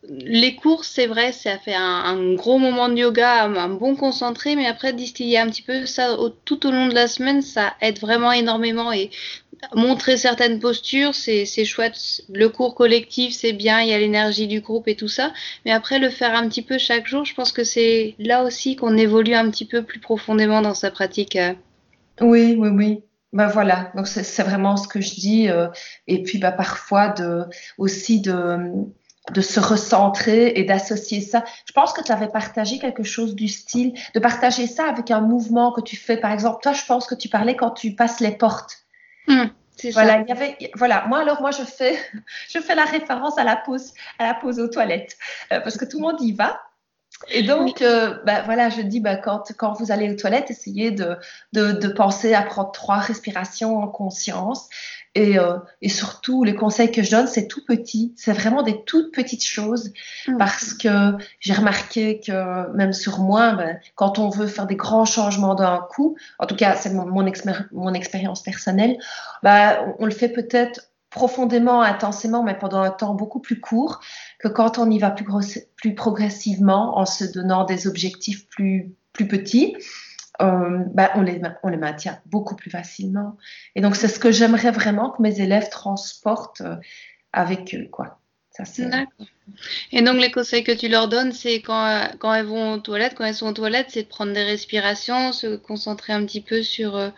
les 0.10 0.56
cours, 0.56 0.86
c'est 0.86 1.08
vrai, 1.08 1.32
ça 1.32 1.58
fait 1.58 1.76
un, 1.76 2.34
gros 2.34 2.58
moment 2.58 2.90
de 2.90 2.96
yoga, 2.96 3.44
un, 3.44 3.70
bon 3.70 3.96
concentré, 3.96 4.56
mais 4.56 4.68
après 4.68 4.94
distiller 4.94 5.40
un 5.40 5.50
petit 5.50 5.62
peu 5.62 5.86
ça 5.86 6.18
tout 6.46 6.66
au 6.68 6.72
long 6.72 6.88
de 6.88 6.94
la 6.94 7.08
semaine, 7.08 7.42
ça 7.42 7.74
aide 7.82 8.00
vraiment 8.00 8.32
énormément 8.32 8.92
et 8.92 9.10
montrer 9.74 10.18
certaines 10.18 10.60
postures, 10.60 11.16
c'est 11.16 11.66
chouette. 11.66 12.22
Le 12.32 12.50
cours 12.50 12.76
collectif, 12.76 13.34
c'est 13.34 13.54
bien, 13.54 13.82
il 13.82 13.90
y 13.90 13.94
a 13.94 14.00
l'énergie 14.00 14.48
du 14.48 14.62
groupe 14.62 14.88
et 14.88 14.96
tout 14.96 15.08
ça, 15.08 15.34
mais 15.66 15.72
après 15.72 16.00
le 16.00 16.10
faire 16.10 16.36
un 16.36 16.48
petit 16.48 16.62
peu 16.62 16.78
chaque 16.78 17.08
jour, 17.08 17.26
je 17.26 17.34
pense 17.34 17.52
que 17.52 17.64
c'est 17.64 18.16
là 18.20 18.44
aussi 18.44 18.76
qu'on 18.76 18.98
évolue 18.98 19.34
un 19.34 19.50
petit 19.50 19.66
peu 19.66 19.84
plus 19.84 20.00
profondément 20.00 20.62
dans 20.62 20.74
sa 20.74 20.92
pratique. 20.92 21.38
Oui, 22.22 22.56
oui, 22.58 22.70
oui. 22.70 23.04
Ben 23.34 23.48
voilà, 23.48 23.92
donc 23.96 24.08
c'est 24.08 24.44
vraiment 24.44 24.78
ce 24.78 24.88
que 24.88 25.02
je 25.02 25.14
dis. 25.14 25.50
Euh, 25.50 25.68
et 26.08 26.24
puis 26.24 26.38
bah, 26.38 26.54
parfois 26.54 27.14
aussi 27.78 28.22
de, 28.22 28.86
de 29.32 29.42
se 29.42 29.60
recentrer 29.60 30.54
et 30.56 30.64
d'associer 30.64 31.22
ça. 31.22 31.44
Je 31.66 31.74
pense 31.74 31.94
que 31.94 32.04
tu 32.04 32.12
avais 32.12 32.28
partagé 32.28 32.80
quelque 32.80 33.04
chose 33.04 33.36
du 33.36 33.48
style, 33.48 33.94
de 34.14 34.20
partager 34.20 34.68
ça 34.68 34.86
avec 34.86 35.12
un 35.12 35.22
mouvement 35.22 35.72
que 35.72 35.82
tu 35.82 35.96
fais. 35.96 36.18
Par 36.18 36.32
exemple, 36.32 36.60
toi, 36.62 36.74
je 36.74 36.86
pense 36.86 37.08
que 37.08 37.16
tu 37.16 37.30
parlais 37.30 37.56
quand 37.56 37.72
tu 37.72 37.96
passes 37.96 38.20
les 38.20 38.32
portes. 38.32 38.86
Mmh, 39.28 39.46
voilà, 39.94 40.20
il 40.20 40.28
y 40.28 40.32
avait, 40.32 40.58
voilà. 40.76 41.06
Moi, 41.08 41.20
alors, 41.20 41.42
moi, 41.42 41.52
je 41.52 41.64
fais, 41.64 41.98
je 42.50 42.60
fais 42.60 42.76
la 42.76 42.86
référence 42.86 43.38
à 43.38 43.44
la 43.44 43.56
pause, 43.56 43.94
à 44.20 44.28
la 44.28 44.34
pause 44.36 44.60
aux 44.60 44.68
toilettes, 44.68 45.18
euh, 45.52 45.60
parce 45.60 45.78
que 45.78 45.86
tout 45.86 45.98
le 45.98 46.04
monde 46.04 46.22
y 46.22 46.32
va. 46.32 46.62
Et 47.30 47.44
donc, 47.44 47.82
euh, 47.82 48.20
bah, 48.26 48.42
voilà, 48.44 48.70
je 48.70 48.82
dis, 48.82 49.00
bah, 49.00 49.16
quand, 49.16 49.54
quand 49.58 49.74
vous 49.74 49.92
allez 49.92 50.12
aux 50.12 50.16
toilettes, 50.16 50.52
essayez 50.52 50.92
de, 50.92 51.18
de, 51.54 51.72
de 51.72 51.88
penser 51.88 52.34
à 52.34 52.42
prendre 52.42 52.72
trois 52.72 52.98
respirations 52.98 53.78
en 53.78 53.88
conscience. 53.88 54.70
Et, 55.16 55.40
euh, 55.40 55.58
et, 55.82 55.88
surtout, 55.88 56.44
les 56.44 56.56
conseils 56.56 56.92
que 56.92 57.02
je 57.02 57.12
donne, 57.12 57.28
c'est 57.28 57.48
tout 57.48 57.64
petit. 57.66 58.14
C'est 58.18 58.34
vraiment 58.34 58.64
des 58.64 58.84
toutes 58.84 59.14
petites 59.14 59.46
choses. 59.46 59.94
Mmh. 60.28 60.38
Parce 60.38 60.74
que 60.74 61.14
j'ai 61.40 61.54
remarqué 61.54 62.20
que 62.20 62.70
même 62.76 62.92
sur 62.92 63.20
moi, 63.20 63.54
ben, 63.54 63.80
quand 63.96 64.20
on 64.20 64.30
veut 64.30 64.48
faire 64.48 64.68
des 64.68 64.76
grands 64.76 65.06
changements 65.06 65.56
d'un 65.56 65.86
coup, 65.90 66.18
en 66.38 66.46
tout 66.46 66.56
cas, 66.56 66.76
c'est 66.76 66.92
mon, 66.94 67.06
mon, 67.06 67.26
mon 67.72 67.94
expérience 67.94 68.44
personnelle, 68.44 68.98
ben, 69.42 69.78
on, 70.00 70.04
on 70.04 70.06
le 70.06 70.12
fait 70.12 70.30
peut-être 70.30 70.92
profondément, 71.16 71.82
intensément, 71.82 72.44
mais 72.44 72.58
pendant 72.58 72.82
un 72.82 72.92
temps 72.92 73.16
beaucoup 73.16 73.40
plus 73.40 73.62
court 73.62 74.02
que 74.38 74.50
quand 74.50 74.78
on 74.78 74.92
y 74.92 75.00
va 75.00 75.12
plus, 75.12 75.26
plus 75.78 75.96
progressivement 75.96 76.98
en 76.98 77.06
se 77.06 77.24
donnant 77.24 77.64
des 77.64 77.88
objectifs 77.88 78.48
plus, 78.50 78.92
plus 79.14 79.28
petits. 79.28 79.78
Euh, 80.42 80.80
ben 80.94 81.10
on, 81.16 81.22
les, 81.22 81.42
on 81.64 81.70
les 81.70 81.78
maintient 81.78 82.20
beaucoup 82.26 82.56
plus 82.56 82.70
facilement. 82.70 83.38
Et 83.76 83.82
donc, 83.82 83.96
c'est 83.96 84.08
ce 84.08 84.20
que 84.20 84.32
j'aimerais 84.32 84.72
vraiment 84.72 85.12
que 85.12 85.22
mes 85.22 85.40
élèves 85.40 85.70
transportent 85.70 86.62
euh, 86.62 86.76
avec 87.32 87.74
eux. 87.76 87.88
Quoi. 87.92 88.20
Ça, 88.52 88.64
Et 89.92 90.02
donc, 90.02 90.16
les 90.16 90.32
conseils 90.32 90.64
que 90.64 90.72
tu 90.72 90.88
leur 90.88 91.10
donnes, 91.10 91.34
c'est 91.34 91.62
quand, 91.62 92.08
quand 92.20 92.34
elles 92.34 92.46
vont 92.46 92.74
aux 92.74 92.78
toilettes, 92.80 93.14
quand 93.16 93.26
elles 93.26 93.36
sont 93.36 93.48
aux 93.48 93.54
toilettes, 93.54 93.88
c'est 93.90 94.04
de 94.04 94.08
prendre 94.08 94.32
des 94.32 94.44
respirations, 94.44 95.34
se 95.34 95.58
concentrer 95.58 96.14
un 96.14 96.26
petit 96.26 96.40
peu 96.40 96.64
sur, 96.64 96.96
euh, 96.96 97.10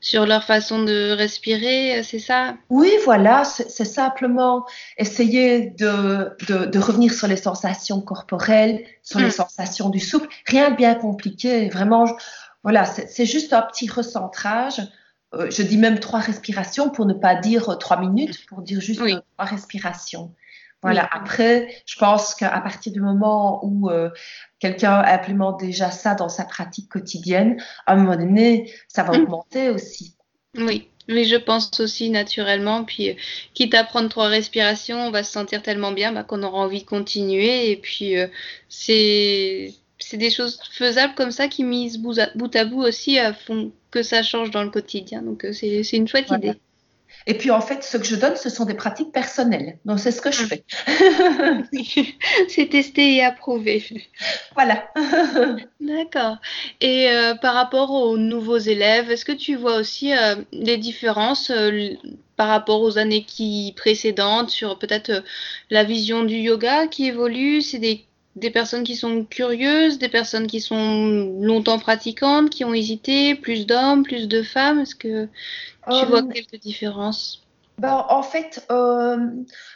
sur 0.00 0.26
leur 0.26 0.44
façon 0.44 0.82
de 0.82 1.12
respirer, 1.12 2.02
c'est 2.02 2.18
ça? 2.18 2.56
Oui, 2.68 2.92
voilà, 3.06 3.44
c'est 3.44 3.86
simplement 3.86 4.66
essayer 4.98 5.70
de, 5.70 6.36
de, 6.46 6.66
de, 6.66 6.78
revenir 6.78 7.14
sur 7.14 7.28
les 7.28 7.38
sensations 7.38 8.02
corporelles, 8.02 8.84
sur 9.02 9.18
les 9.20 9.28
mm. 9.28 9.30
sensations 9.30 9.88
du 9.88 10.00
souffle. 10.00 10.28
Rien 10.46 10.70
de 10.70 10.76
bien 10.76 10.94
compliqué, 10.94 11.70
vraiment, 11.70 12.04
voilà, 12.64 12.84
c'est 12.84 13.26
juste 13.26 13.52
un 13.52 13.62
petit 13.62 13.88
recentrage. 13.88 14.80
Euh, 15.34 15.50
je 15.50 15.62
dis 15.62 15.76
même 15.76 16.00
trois 16.00 16.20
respirations 16.20 16.90
pour 16.90 17.06
ne 17.06 17.14
pas 17.14 17.36
dire 17.36 17.78
trois 17.78 18.00
minutes, 18.00 18.46
pour 18.46 18.62
dire 18.62 18.80
juste 18.80 19.00
oui. 19.00 19.14
trois 19.36 19.48
respirations. 19.48 20.34
Voilà. 20.82 21.08
Après, 21.12 21.82
je 21.86 21.98
pense 21.98 22.34
qu'à 22.34 22.60
partir 22.60 22.92
du 22.92 23.00
moment 23.00 23.64
où 23.64 23.88
euh, 23.88 24.10
quelqu'un 24.58 24.98
implémente 24.98 25.58
déjà 25.60 25.90
ça 25.90 26.14
dans 26.14 26.28
sa 26.28 26.44
pratique 26.44 26.90
quotidienne, 26.90 27.56
à 27.86 27.94
un 27.94 27.96
moment 27.96 28.16
donné, 28.16 28.70
ça 28.88 29.02
va 29.02 29.16
mmh. 29.16 29.22
augmenter 29.22 29.70
aussi. 29.70 30.14
Oui. 30.56 30.90
Oui, 31.08 31.26
je 31.26 31.36
pense 31.36 31.80
aussi 31.80 32.08
naturellement. 32.10 32.84
Puis, 32.84 33.10
euh, 33.10 33.14
quitte 33.52 33.74
à 33.74 33.84
prendre 33.84 34.08
trois 34.08 34.28
respirations, 34.28 35.06
on 35.06 35.10
va 35.10 35.22
se 35.22 35.32
sentir 35.32 35.62
tellement 35.62 35.92
bien 35.92 36.12
bah, 36.12 36.22
qu'on 36.22 36.42
aura 36.42 36.58
envie 36.58 36.80
de 36.80 36.86
continuer. 36.86 37.70
Et 37.70 37.76
puis, 37.76 38.18
euh, 38.18 38.26
c'est 38.68 39.74
c'est 39.98 40.16
des 40.16 40.30
choses 40.30 40.60
faisables 40.72 41.14
comme 41.14 41.30
ça 41.30 41.48
qui, 41.48 41.64
mises 41.64 41.98
bout 41.98 42.18
à 42.18 42.64
bout, 42.64 42.82
aussi, 42.82 43.18
euh, 43.18 43.32
font 43.32 43.72
que 43.90 44.02
ça 44.02 44.22
change 44.22 44.50
dans 44.50 44.62
le 44.64 44.70
quotidien. 44.70 45.22
Donc, 45.22 45.44
euh, 45.44 45.52
c'est 45.52 45.82
une 45.92 46.08
chouette 46.08 46.26
voilà. 46.28 46.46
idée. 46.48 46.58
Et 47.26 47.34
puis 47.34 47.50
en 47.50 47.60
fait, 47.60 47.82
ce 47.82 47.96
que 47.96 48.04
je 48.04 48.16
donne, 48.16 48.36
ce 48.36 48.50
sont 48.50 48.66
des 48.66 48.74
pratiques 48.74 49.12
personnelles. 49.12 49.78
Donc 49.84 49.98
c'est 49.98 50.10
ce 50.10 50.20
que 50.20 50.30
je 50.30 50.42
Ah. 50.42 50.46
fais. 50.46 50.64
c'est 52.48 52.68
testé 52.68 53.14
et 53.16 53.24
approuvé. 53.24 53.82
voilà. 54.54 54.90
D'accord. 55.80 56.36
Et 56.80 57.08
euh, 57.08 57.34
par 57.34 57.54
rapport 57.54 57.92
aux 57.92 58.18
nouveaux 58.18 58.58
élèves, 58.58 59.10
est-ce 59.10 59.24
que 59.24 59.32
tu 59.32 59.54
vois 59.56 59.76
aussi 59.76 60.12
euh, 60.12 60.36
des 60.52 60.76
différences 60.76 61.50
euh, 61.50 61.90
par 62.36 62.48
rapport 62.48 62.82
aux 62.82 62.98
années 62.98 63.24
qui 63.24 63.72
précédentes 63.76 64.50
sur 64.50 64.78
peut-être 64.78 65.22
la 65.70 65.84
vision 65.84 66.24
du 66.24 66.36
yoga 66.36 66.88
qui 66.88 67.06
évolue? 67.06 67.62
C'est 67.62 67.78
des, 67.78 68.04
des 68.36 68.50
personnes 68.50 68.82
qui 68.84 68.96
sont 68.96 69.24
curieuses, 69.24 69.98
des 69.98 70.08
personnes 70.08 70.46
qui 70.46 70.60
sont 70.60 71.32
longtemps 71.40 71.78
pratiquantes, 71.78 72.50
qui 72.50 72.64
ont 72.64 72.74
hésité, 72.74 73.34
plus 73.34 73.66
d'hommes, 73.66 74.02
plus 74.02 74.26
de 74.28 74.42
femmes 74.42 74.80
Est-ce 74.80 74.94
que 74.94 75.26
tu 75.26 76.06
vois 76.06 76.20
Euh, 76.20 76.28
quelques 76.32 76.60
différences? 76.60 77.42
ben, 77.78 78.04
en 78.08 78.22
fait, 78.22 78.66
euh, 78.70 79.18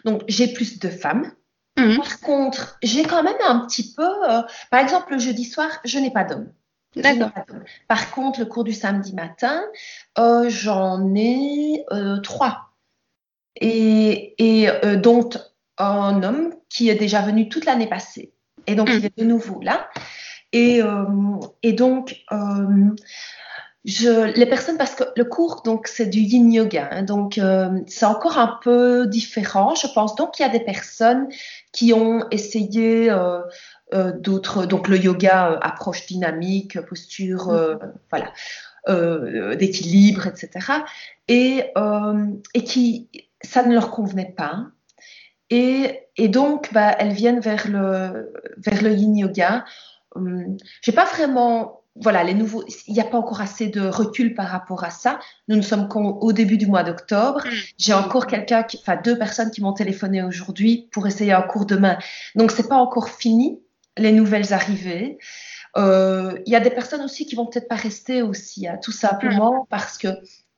donc 0.05 0.23
j'ai 0.29 0.53
plus 0.53 0.79
de 0.79 0.89
femmes. 0.89 1.33
Mhm. 1.79 1.97
Par 1.97 2.21
contre, 2.21 2.79
j'ai 2.83 3.05
quand 3.05 3.23
même 3.23 3.37
un 3.47 3.61
petit 3.67 3.95
peu, 3.95 4.09
euh, 4.29 4.43
par 4.71 4.81
exemple, 4.81 5.13
le 5.13 5.19
jeudi 5.19 5.45
soir, 5.45 5.69
je 5.85 5.99
n'ai 5.99 6.11
pas 6.11 6.25
d'hommes. 6.25 6.53
D'accord. 6.97 7.31
Par 7.87 8.11
contre, 8.11 8.41
le 8.41 8.47
cours 8.47 8.65
du 8.65 8.73
samedi 8.73 9.15
matin, 9.15 9.63
euh, 10.19 10.49
j'en 10.49 11.15
ai 11.15 11.85
trois. 12.25 12.71
Et, 13.61 14.35
et 14.39 14.69
dont 14.97 15.29
un 15.77 16.23
homme 16.23 16.55
qui 16.69 16.89
est 16.89 16.95
déjà 16.95 17.21
venu 17.23 17.49
toute 17.49 17.65
l'année 17.65 17.89
passée. 17.89 18.33
Et 18.67 18.75
donc, 18.75 18.89
il 18.93 19.05
est 19.05 19.19
de 19.19 19.25
nouveau 19.25 19.61
là. 19.63 19.89
Et, 20.53 20.83
euh, 20.83 21.05
donc, 21.73 22.25
euh, 22.33 22.95
les 24.35 24.47
personnes, 24.47 24.79
parce 24.79 24.95
que 24.95 25.05
le 25.17 25.25
cours, 25.25 25.63
donc, 25.63 25.89
c'est 25.89 26.07
du 26.07 26.21
yin 26.21 26.53
yoga, 26.53 26.89
hein, 26.91 27.03
donc 27.03 27.39
euh, 27.39 27.81
c'est 27.87 28.07
encore 28.07 28.39
un 28.39 28.59
peu 28.63 29.07
différent, 29.07 29.75
je 29.75 29.87
pense. 29.95 30.15
Donc, 30.17 30.39
il 30.39 30.43
y 30.43 30.45
a 30.45 30.49
des 30.49 30.61
personnes 30.61 31.29
qui 31.73 31.93
ont 31.93 32.25
essayé 32.31 33.13
d'autres, 33.93 34.67
donc 34.67 34.89
le 34.89 34.99
yoga, 34.99 35.59
approche 35.63 36.07
dynamique, 36.07 36.81
posture, 36.81 37.53
voilà, 38.11 38.33
d'équilibre, 39.57 40.27
etc. 40.27 40.83
Et, 41.29 41.65
et 42.55 42.65
qui, 42.65 43.09
ça 43.43 43.63
ne 43.65 43.75
leur 43.75 43.91
convenait 43.91 44.35
pas. 44.37 44.67
Et, 45.51 46.01
et 46.17 46.29
donc, 46.29 46.73
bah, 46.73 46.95
elles 46.99 47.13
viennent 47.13 47.41
vers 47.41 47.69
le, 47.69 48.33
vers 48.59 48.83
le 48.83 48.93
yin 48.93 49.17
yoga. 49.17 49.65
Hum, 50.15 50.57
J'ai 50.83 50.93
pas 50.93 51.05
vraiment, 51.05 51.83
voilà, 51.95 52.23
les 52.25 52.35
nouveaux, 52.35 52.65
il 52.87 52.95
n'y 52.95 53.01
a 53.01 53.05
pas 53.05 53.19
encore 53.19 53.41
assez 53.41 53.69
de 53.69 53.87
recul 53.89 54.35
par 54.35 54.49
rapport 54.49 54.85
à 54.85 54.91
ça. 54.91 55.19
Nous 55.49 55.57
ne 55.57 55.63
sommes 55.63 55.89
qu'au 55.89 56.33
début 56.33 56.59
du 56.59 56.67
mois 56.67 56.83
d'octobre. 56.83 57.45
Mhm. 57.45 57.53
J'ai 57.79 57.95
encore 57.95 58.27
quelqu'un, 58.27 58.65
enfin 58.81 58.97
deux 59.03 59.19
personnes 59.19 59.51
qui 59.51 59.63
m'ont 59.63 59.73
téléphoné 59.73 60.23
aujourd'hui 60.23 60.89
pour 60.93 61.07
essayer 61.07 61.33
un 61.33 61.43
cours 61.43 61.67
demain. 61.67 61.99
Donc 62.35 62.51
c'est 62.51 62.69
pas 62.69 62.77
encore 62.77 63.09
fini 63.11 63.61
les 63.97 64.13
nouvelles 64.13 64.53
arrivées. 64.53 65.19
Euh, 65.77 66.39
Il 66.47 66.53
y 66.53 66.57
a 66.57 66.61
des 66.61 66.71
personnes 66.71 67.03
aussi 67.03 67.27
qui 67.27 67.35
vont 67.35 67.47
peut-être 67.47 67.69
pas 67.69 67.75
rester 67.75 68.23
aussi, 68.23 68.67
hein, 68.67 68.79
tout 68.83 68.93
simplement 68.93 69.67
parce 69.71 69.99
que 69.99 70.09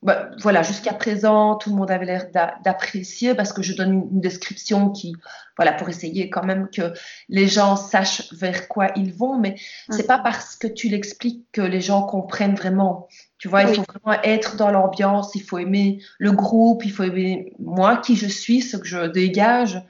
bah, 0.03 0.31
voilà, 0.41 0.63
jusqu'à 0.63 0.95
présent, 0.95 1.57
tout 1.57 1.71
le 1.71 1.77
monde 1.77 1.91
avait 1.91 2.07
l'air 2.07 2.31
d'a- 2.33 2.57
d'apprécier 2.65 3.35
parce 3.35 3.53
que 3.53 3.63
je 3.63 3.75
donne 3.75 3.93
une, 3.93 4.09
une 4.13 4.21
description 4.21 4.91
qui, 4.91 5.15
voilà, 5.57 5.73
pour 5.73 5.89
essayer 5.91 6.31
quand 6.31 6.43
même 6.45 6.69
que 6.71 6.93
les 7.29 7.49
gens 7.49 7.77
sachent 7.77 8.33
vers 8.33 8.67
quoi 8.69 8.89
ils 8.97 9.13
vont, 9.13 9.39
mais 9.39 9.57
c'est 9.91 10.07
pas 10.07 10.19
parce 10.19 10.57
que 10.57 10.67
tu 10.67 10.89
l'expliques 10.89 11.47
que 11.53 11.61
les 11.61 11.81
gens 11.83 12.03
comprennent 12.05 12.55
vraiment. 12.55 13.09
Tu 13.39 13.49
vois, 13.49 13.63
il 13.63 13.69
faut 13.69 13.83
vraiment 13.89 14.21
être 14.23 14.57
dans 14.57 14.71
l'ambiance, 14.71 15.35
il 15.35 15.43
faut 15.43 15.59
aimer 15.59 15.99
le 16.19 16.33
groupe, 16.33 16.85
il 16.85 16.93
faut 16.93 17.05
aimer 17.05 17.53
moi 17.59 17.99
qui 17.99 18.17
je 18.17 18.27
suis, 18.27 18.63
ce 18.63 18.77
que 18.79 18.87
je 18.87 19.07
dégage. 19.07 19.83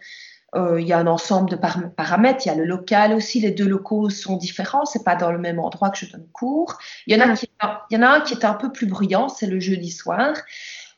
Euh, 0.56 0.80
il 0.80 0.86
y 0.86 0.92
a 0.92 0.98
un 0.98 1.06
ensemble 1.06 1.48
de 1.48 1.56
par- 1.56 1.78
paramètres. 1.96 2.44
Il 2.44 2.48
y 2.48 2.52
a 2.52 2.56
le 2.56 2.64
local 2.64 3.12
aussi. 3.12 3.40
Les 3.40 3.52
deux 3.52 3.68
locaux 3.68 4.10
sont 4.10 4.36
différents. 4.36 4.84
C'est 4.84 5.04
pas 5.04 5.14
dans 5.14 5.30
le 5.30 5.38
même 5.38 5.60
endroit 5.60 5.90
que 5.90 5.98
je 5.98 6.10
donne 6.10 6.26
cours. 6.32 6.78
Il 7.06 7.16
y 7.16 7.16
en 7.16 7.24
a 7.24 7.30
Ah. 7.30 7.36
qui, 7.36 7.48
il 7.90 7.96
y 7.96 8.00
en 8.00 8.02
a 8.02 8.08
un 8.08 8.20
qui 8.20 8.34
est 8.34 8.44
un 8.44 8.54
peu 8.54 8.72
plus 8.72 8.86
bruyant. 8.86 9.28
C'est 9.28 9.46
le 9.46 9.60
jeudi 9.60 9.90
soir. 9.90 10.34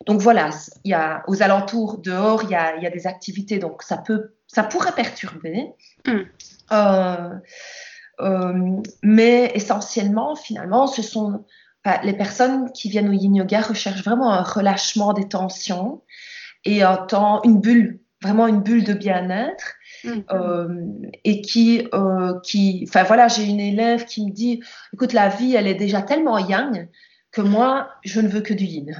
Donc 0.06 0.20
voilà, 0.20 0.50
il 0.84 0.90
y 0.90 0.94
a 0.94 1.22
aux 1.28 1.42
alentours 1.42 1.98
dehors, 1.98 2.42
il 2.44 2.50
y 2.50 2.54
a, 2.54 2.76
il 2.76 2.82
y 2.82 2.86
a 2.86 2.90
des 2.90 3.06
activités. 3.06 3.58
Donc 3.58 3.82
ça 3.82 3.98
peut, 3.98 4.32
ça 4.46 4.62
pourrait 4.62 4.92
perturber. 4.92 5.72
Mm. 6.06 6.12
Euh, 6.72 7.30
euh, 8.20 8.80
mais 9.02 9.52
essentiellement, 9.54 10.34
finalement, 10.34 10.86
ce 10.86 11.02
sont 11.02 11.44
enfin, 11.84 12.00
les 12.04 12.14
personnes 12.14 12.72
qui 12.72 12.88
viennent 12.88 13.08
au 13.08 13.12
yin 13.12 13.34
yoga 13.34 13.60
recherchent 13.60 14.02
vraiment 14.04 14.32
un 14.32 14.42
relâchement 14.42 15.12
des 15.12 15.28
tensions 15.28 16.02
et 16.64 16.82
un 16.82 16.96
temps, 16.96 17.42
une 17.44 17.60
bulle, 17.60 18.00
vraiment 18.22 18.46
une 18.46 18.62
bulle 18.62 18.84
de 18.84 18.94
bien-être. 18.94 19.74
Mhm. 20.04 20.24
Euh, 20.32 20.68
et 21.24 21.42
qui, 21.42 21.86
euh, 21.94 22.40
qui, 22.42 22.84
enfin 22.88 23.04
voilà, 23.04 23.28
j'ai 23.28 23.44
une 23.44 23.60
élève 23.60 24.04
qui 24.04 24.26
me 24.26 24.32
dit, 24.32 24.60
écoute, 24.92 25.12
la 25.12 25.28
vie, 25.28 25.54
elle 25.54 25.68
est 25.68 25.74
déjà 25.74 26.02
tellement 26.02 26.38
yang 26.38 26.88
que 27.30 27.40
moi, 27.40 27.88
je 28.04 28.20
ne 28.20 28.28
veux 28.28 28.40
que 28.40 28.54
du 28.54 28.64
yin. 28.64 28.94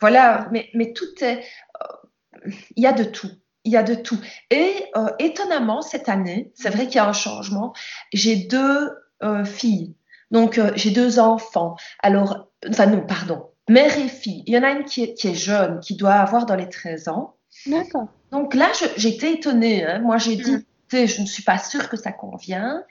Voilà, 0.00 0.48
mais, 0.52 0.68
mais 0.74 0.92
tout 0.92 1.22
est, 1.22 1.44
euh, 1.82 2.50
il 2.76 2.82
y 2.82 2.86
a 2.86 2.92
de 2.92 3.04
tout. 3.04 3.30
Il 3.64 3.72
y 3.72 3.76
a 3.76 3.82
de 3.82 3.94
tout. 3.94 4.18
Et 4.50 4.72
euh, 4.96 5.08
étonnamment, 5.18 5.82
cette 5.82 6.08
année, 6.08 6.52
c'est 6.54 6.70
vrai 6.70 6.86
qu'il 6.86 6.96
y 6.96 6.98
a 6.98 7.08
un 7.08 7.12
changement. 7.12 7.72
J'ai 8.12 8.36
deux 8.36 8.90
euh, 9.22 9.44
filles. 9.44 9.94
Donc, 10.30 10.58
euh, 10.58 10.72
j'ai 10.74 10.90
deux 10.90 11.18
enfants. 11.18 11.76
Alors, 12.00 12.50
enfin 12.68 12.86
non, 12.86 13.04
pardon. 13.06 13.50
mère 13.68 13.96
et 13.98 14.08
fille. 14.08 14.42
Il 14.46 14.54
y 14.54 14.58
en 14.58 14.62
a 14.62 14.70
une 14.70 14.84
qui 14.84 15.04
est, 15.04 15.14
qui 15.14 15.28
est 15.28 15.34
jeune, 15.34 15.80
qui 15.80 15.96
doit 15.96 16.14
avoir 16.14 16.46
dans 16.46 16.56
les 16.56 16.68
13 16.68 17.08
ans. 17.08 17.36
D'accord. 17.66 18.08
Donc 18.30 18.54
là, 18.54 18.70
j'étais 18.96 19.34
étonnée. 19.34 19.84
Hein. 19.84 20.00
Moi, 20.00 20.18
j'ai 20.18 20.36
dit, 20.36 20.52
mm. 20.52 21.06
je 21.06 21.20
ne 21.20 21.26
suis 21.26 21.42
pas 21.42 21.58
sûre 21.58 21.88
que 21.88 21.96
ça 21.96 22.12
convient. 22.12 22.84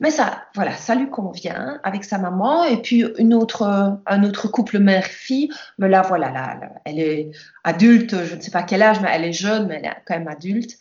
Mais 0.00 0.10
ça, 0.10 0.44
voilà, 0.54 0.72
ça 0.72 0.94
lui 0.94 1.10
convient 1.10 1.78
avec 1.84 2.04
sa 2.04 2.16
maman. 2.16 2.64
Et 2.64 2.80
puis 2.80 3.04
une 3.18 3.34
autre, 3.34 4.00
un 4.06 4.24
autre 4.24 4.48
couple 4.48 4.78
mère-fille. 4.78 5.50
Mais 5.78 5.88
là, 5.88 6.02
voilà, 6.02 6.30
là, 6.30 6.60
elle 6.84 6.98
est 6.98 7.30
adulte. 7.64 8.24
Je 8.24 8.34
ne 8.34 8.40
sais 8.40 8.50
pas 8.50 8.62
quel 8.62 8.82
âge, 8.82 9.00
mais 9.00 9.10
elle 9.12 9.24
est 9.24 9.32
jeune, 9.32 9.66
mais 9.66 9.76
elle 9.76 9.86
est 9.86 10.02
quand 10.06 10.18
même 10.18 10.28
adulte. 10.28 10.78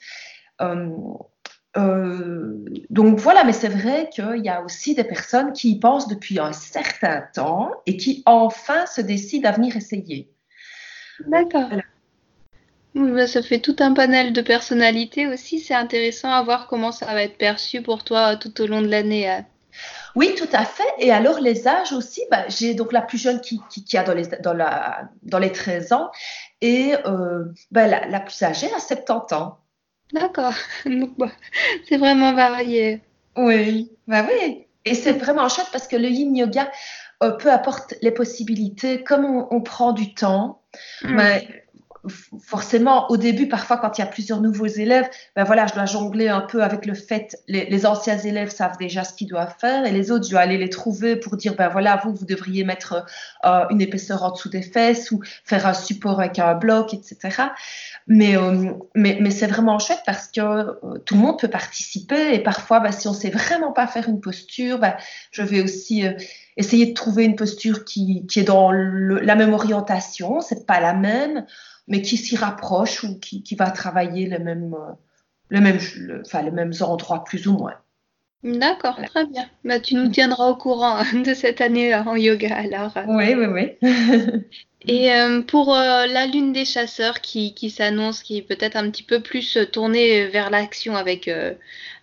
Euh, 0.61 0.89
euh, 1.77 2.65
donc 2.89 3.19
voilà, 3.19 3.43
mais 3.43 3.53
c'est 3.53 3.69
vrai 3.69 4.09
qu'il 4.11 4.43
y 4.43 4.49
a 4.49 4.63
aussi 4.63 4.95
des 4.95 5.03
personnes 5.03 5.53
qui 5.53 5.71
y 5.71 5.79
pensent 5.79 6.07
depuis 6.07 6.39
un 6.39 6.51
certain 6.51 7.23
temps 7.33 7.71
et 7.85 7.97
qui 7.97 8.23
enfin 8.25 8.85
se 8.85 9.01
décident 9.01 9.49
à 9.49 9.51
venir 9.51 9.75
essayer. 9.75 10.31
D'accord. 11.27 11.69
Bah, 12.95 13.27
ça 13.27 13.41
fait 13.41 13.59
tout 13.59 13.75
un 13.79 13.93
panel 13.93 14.33
de 14.33 14.41
personnalités 14.41 15.27
aussi. 15.27 15.59
C'est 15.59 15.75
intéressant 15.75 16.31
à 16.31 16.41
voir 16.43 16.67
comment 16.67 16.91
ça 16.91 17.05
va 17.05 17.23
être 17.23 17.37
perçu 17.37 17.81
pour 17.81 18.03
toi 18.03 18.35
tout 18.35 18.61
au 18.61 18.67
long 18.67 18.81
de 18.81 18.87
l'année. 18.87 19.41
Oui, 20.15 20.33
tout 20.35 20.49
à 20.51 20.65
fait. 20.65 20.91
Et 20.97 21.11
alors, 21.11 21.39
les 21.39 21.67
âges 21.67 21.93
aussi, 21.93 22.21
bah, 22.31 22.47
j'ai 22.47 22.73
donc 22.73 22.91
la 22.91 23.01
plus 23.01 23.17
jeune 23.17 23.41
qui, 23.41 23.61
qui, 23.69 23.97
a 23.97 24.03
dans 24.03 24.13
les, 24.13 24.27
dans, 24.41 24.53
la, 24.53 25.09
dans 25.23 25.39
les 25.39 25.51
13 25.51 25.93
ans 25.93 26.09
et 26.61 26.95
euh, 27.05 27.45
bah, 27.71 27.87
la, 27.87 28.07
la, 28.07 28.19
plus 28.19 28.41
âgée 28.43 28.67
a 28.75 28.79
70 28.79 29.35
ans. 29.35 29.59
D'accord. 30.13 30.53
Bah, 31.17 31.31
c'est 31.87 31.97
vraiment 31.97 32.33
varié. 32.33 33.01
Oui, 33.35 33.91
bah 34.07 34.25
oui. 34.27 34.65
Et 34.85 34.95
c'est 34.95 35.13
vraiment 35.13 35.47
chouette 35.49 35.69
parce 35.71 35.87
que 35.87 35.95
le 35.95 36.09
yin 36.09 36.35
yoga, 36.35 36.71
euh, 37.21 37.31
peu 37.31 37.51
apporte 37.51 37.93
les 38.01 38.11
possibilités, 38.11 39.03
comme 39.03 39.47
on, 39.51 39.61
prend 39.61 39.91
du 39.91 40.13
temps, 40.13 40.61
mm. 41.03 41.15
mais 41.15 41.65
forcément, 42.09 43.09
au 43.09 43.17
début, 43.17 43.47
parfois, 43.47 43.77
quand 43.77 43.97
il 43.97 44.01
y 44.01 44.03
a 44.03 44.07
plusieurs 44.07 44.41
nouveaux 44.41 44.65
élèves, 44.65 45.09
ben 45.35 45.43
voilà, 45.43 45.67
je 45.67 45.73
dois 45.73 45.85
jongler 45.85 46.27
un 46.27 46.41
peu 46.41 46.63
avec 46.63 46.85
le 46.85 46.93
fait, 46.93 47.37
les, 47.47 47.65
les 47.65 47.85
anciens 47.85 48.17
élèves 48.17 48.49
savent 48.49 48.77
déjà 48.77 49.03
ce 49.03 49.13
qu'ils 49.13 49.27
doivent 49.27 49.55
faire, 49.59 49.85
et 49.85 49.91
les 49.91 50.11
autres, 50.11 50.25
je 50.25 50.31
dois 50.31 50.41
aller 50.41 50.57
les 50.57 50.69
trouver 50.69 51.15
pour 51.15 51.37
dire, 51.37 51.55
ben 51.55 51.69
voilà, 51.69 52.01
vous, 52.03 52.13
vous 52.13 52.25
devriez 52.25 52.63
mettre 52.63 53.05
euh, 53.45 53.65
une 53.69 53.81
épaisseur 53.81 54.23
en 54.23 54.31
dessous 54.31 54.49
des 54.49 54.61
fesses 54.61 55.11
ou 55.11 55.21
faire 55.43 55.65
un 55.67 55.73
support 55.73 56.19
avec 56.19 56.39
un 56.39 56.55
bloc, 56.55 56.93
etc. 56.93 57.43
Mais, 58.07 58.35
euh, 58.37 58.73
mais, 58.95 59.17
mais 59.21 59.31
c'est 59.31 59.47
vraiment 59.47 59.79
chouette 59.79 60.01
parce 60.05 60.27
que 60.27 60.41
euh, 60.41 60.97
tout 61.05 61.15
le 61.15 61.21
monde 61.21 61.39
peut 61.39 61.47
participer, 61.47 62.33
et 62.33 62.39
parfois, 62.39 62.79
ben, 62.79 62.91
si 62.91 63.07
on 63.07 63.13
sait 63.13 63.29
vraiment 63.29 63.71
pas 63.71 63.87
faire 63.87 64.09
une 64.09 64.21
posture, 64.21 64.79
ben, 64.79 64.95
je 65.31 65.41
vais 65.41 65.61
aussi 65.61 66.03
essayer 66.59 66.87
de 66.87 66.93
trouver 66.93 67.23
une 67.23 67.35
posture 67.35 67.85
qui, 67.85 68.25
qui 68.27 68.39
est 68.41 68.43
dans 68.43 68.71
la 68.71 69.35
même 69.35 69.53
orientation, 69.53 70.41
c'est 70.41 70.65
pas 70.65 70.81
la 70.81 70.93
même 70.93 71.45
mais 71.89 72.01
qui 72.01 72.15
s'y 72.15 72.37
rapproche 72.37 73.03
ou 73.03 73.19
qui, 73.19 73.43
qui, 73.43 73.55
va 73.55 73.71
travailler 73.71 74.27
les 74.27 74.39
mêmes, 74.39 74.73
euh, 74.75 74.93
les, 75.49 75.59
mêmes, 75.59 75.79
enfin, 76.21 76.43
les 76.43 76.51
mêmes 76.51 76.71
endroits 76.79 77.23
plus 77.23 77.47
ou 77.47 77.53
moins. 77.53 77.73
D'accord, 78.43 78.97
très 79.07 79.25
bien. 79.25 79.49
Bah, 79.65 79.81
tu 79.81 79.95
nous 79.95 80.07
tiendras 80.07 80.47
au 80.47 80.55
courant 80.55 80.99
de 81.25 81.33
cette 81.33 81.59
année 81.59 81.93
en 81.93 82.15
yoga 82.15 82.55
alors. 82.55 82.93
Oui, 83.07 83.33
oui, 83.33 83.47
oui. 83.47 83.91
Et 84.87 85.11
euh, 85.11 85.41
pour 85.41 85.75
euh, 85.75 86.05
la 86.05 86.25
lune 86.25 86.53
des 86.53 86.63
chasseurs 86.63 87.19
qui, 87.19 87.53
qui 87.53 87.69
s'annonce, 87.69 88.23
qui 88.23 88.37
est 88.37 88.41
peut-être 88.41 88.77
un 88.77 88.89
petit 88.89 89.03
peu 89.03 89.19
plus 89.19 89.57
tournée 89.73 90.27
vers 90.27 90.49
l'action 90.51 90.95
avec, 90.95 91.29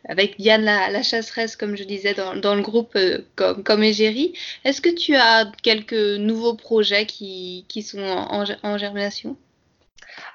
avec 0.06 0.38
Diane 0.38 0.62
la, 0.62 1.02
chasseresse, 1.02 1.56
comme 1.56 1.74
je 1.74 1.84
disais, 1.84 2.12
dans, 2.12 2.36
dans 2.36 2.54
le 2.54 2.60
groupe 2.60 2.98
comme, 3.34 3.62
comme 3.62 3.82
Égérie, 3.82 4.34
est-ce 4.64 4.82
que 4.82 4.94
tu 4.94 5.14
as 5.14 5.50
quelques 5.62 6.18
nouveaux 6.18 6.54
projets 6.54 7.06
qui, 7.06 7.64
qui 7.68 7.82
sont 7.82 8.02
en, 8.02 8.44
en 8.62 8.76
germination? 8.76 9.38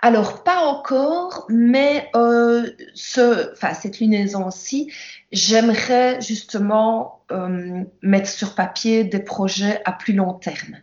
Alors, 0.02 0.44
pas 0.44 0.60
encore, 0.60 1.46
mais 1.50 2.10
euh, 2.16 2.70
ce, 2.94 3.54
cette 3.80 4.00
lunaison-ci, 4.00 4.92
j'aimerais 5.32 6.20
justement 6.22 7.24
euh, 7.32 7.84
mettre 8.02 8.30
sur 8.30 8.56
papier 8.56 9.04
des 9.04 9.20
projets 9.20 9.82
à 9.86 9.92
plus 9.92 10.14
long 10.14 10.34
terme. 10.34 10.78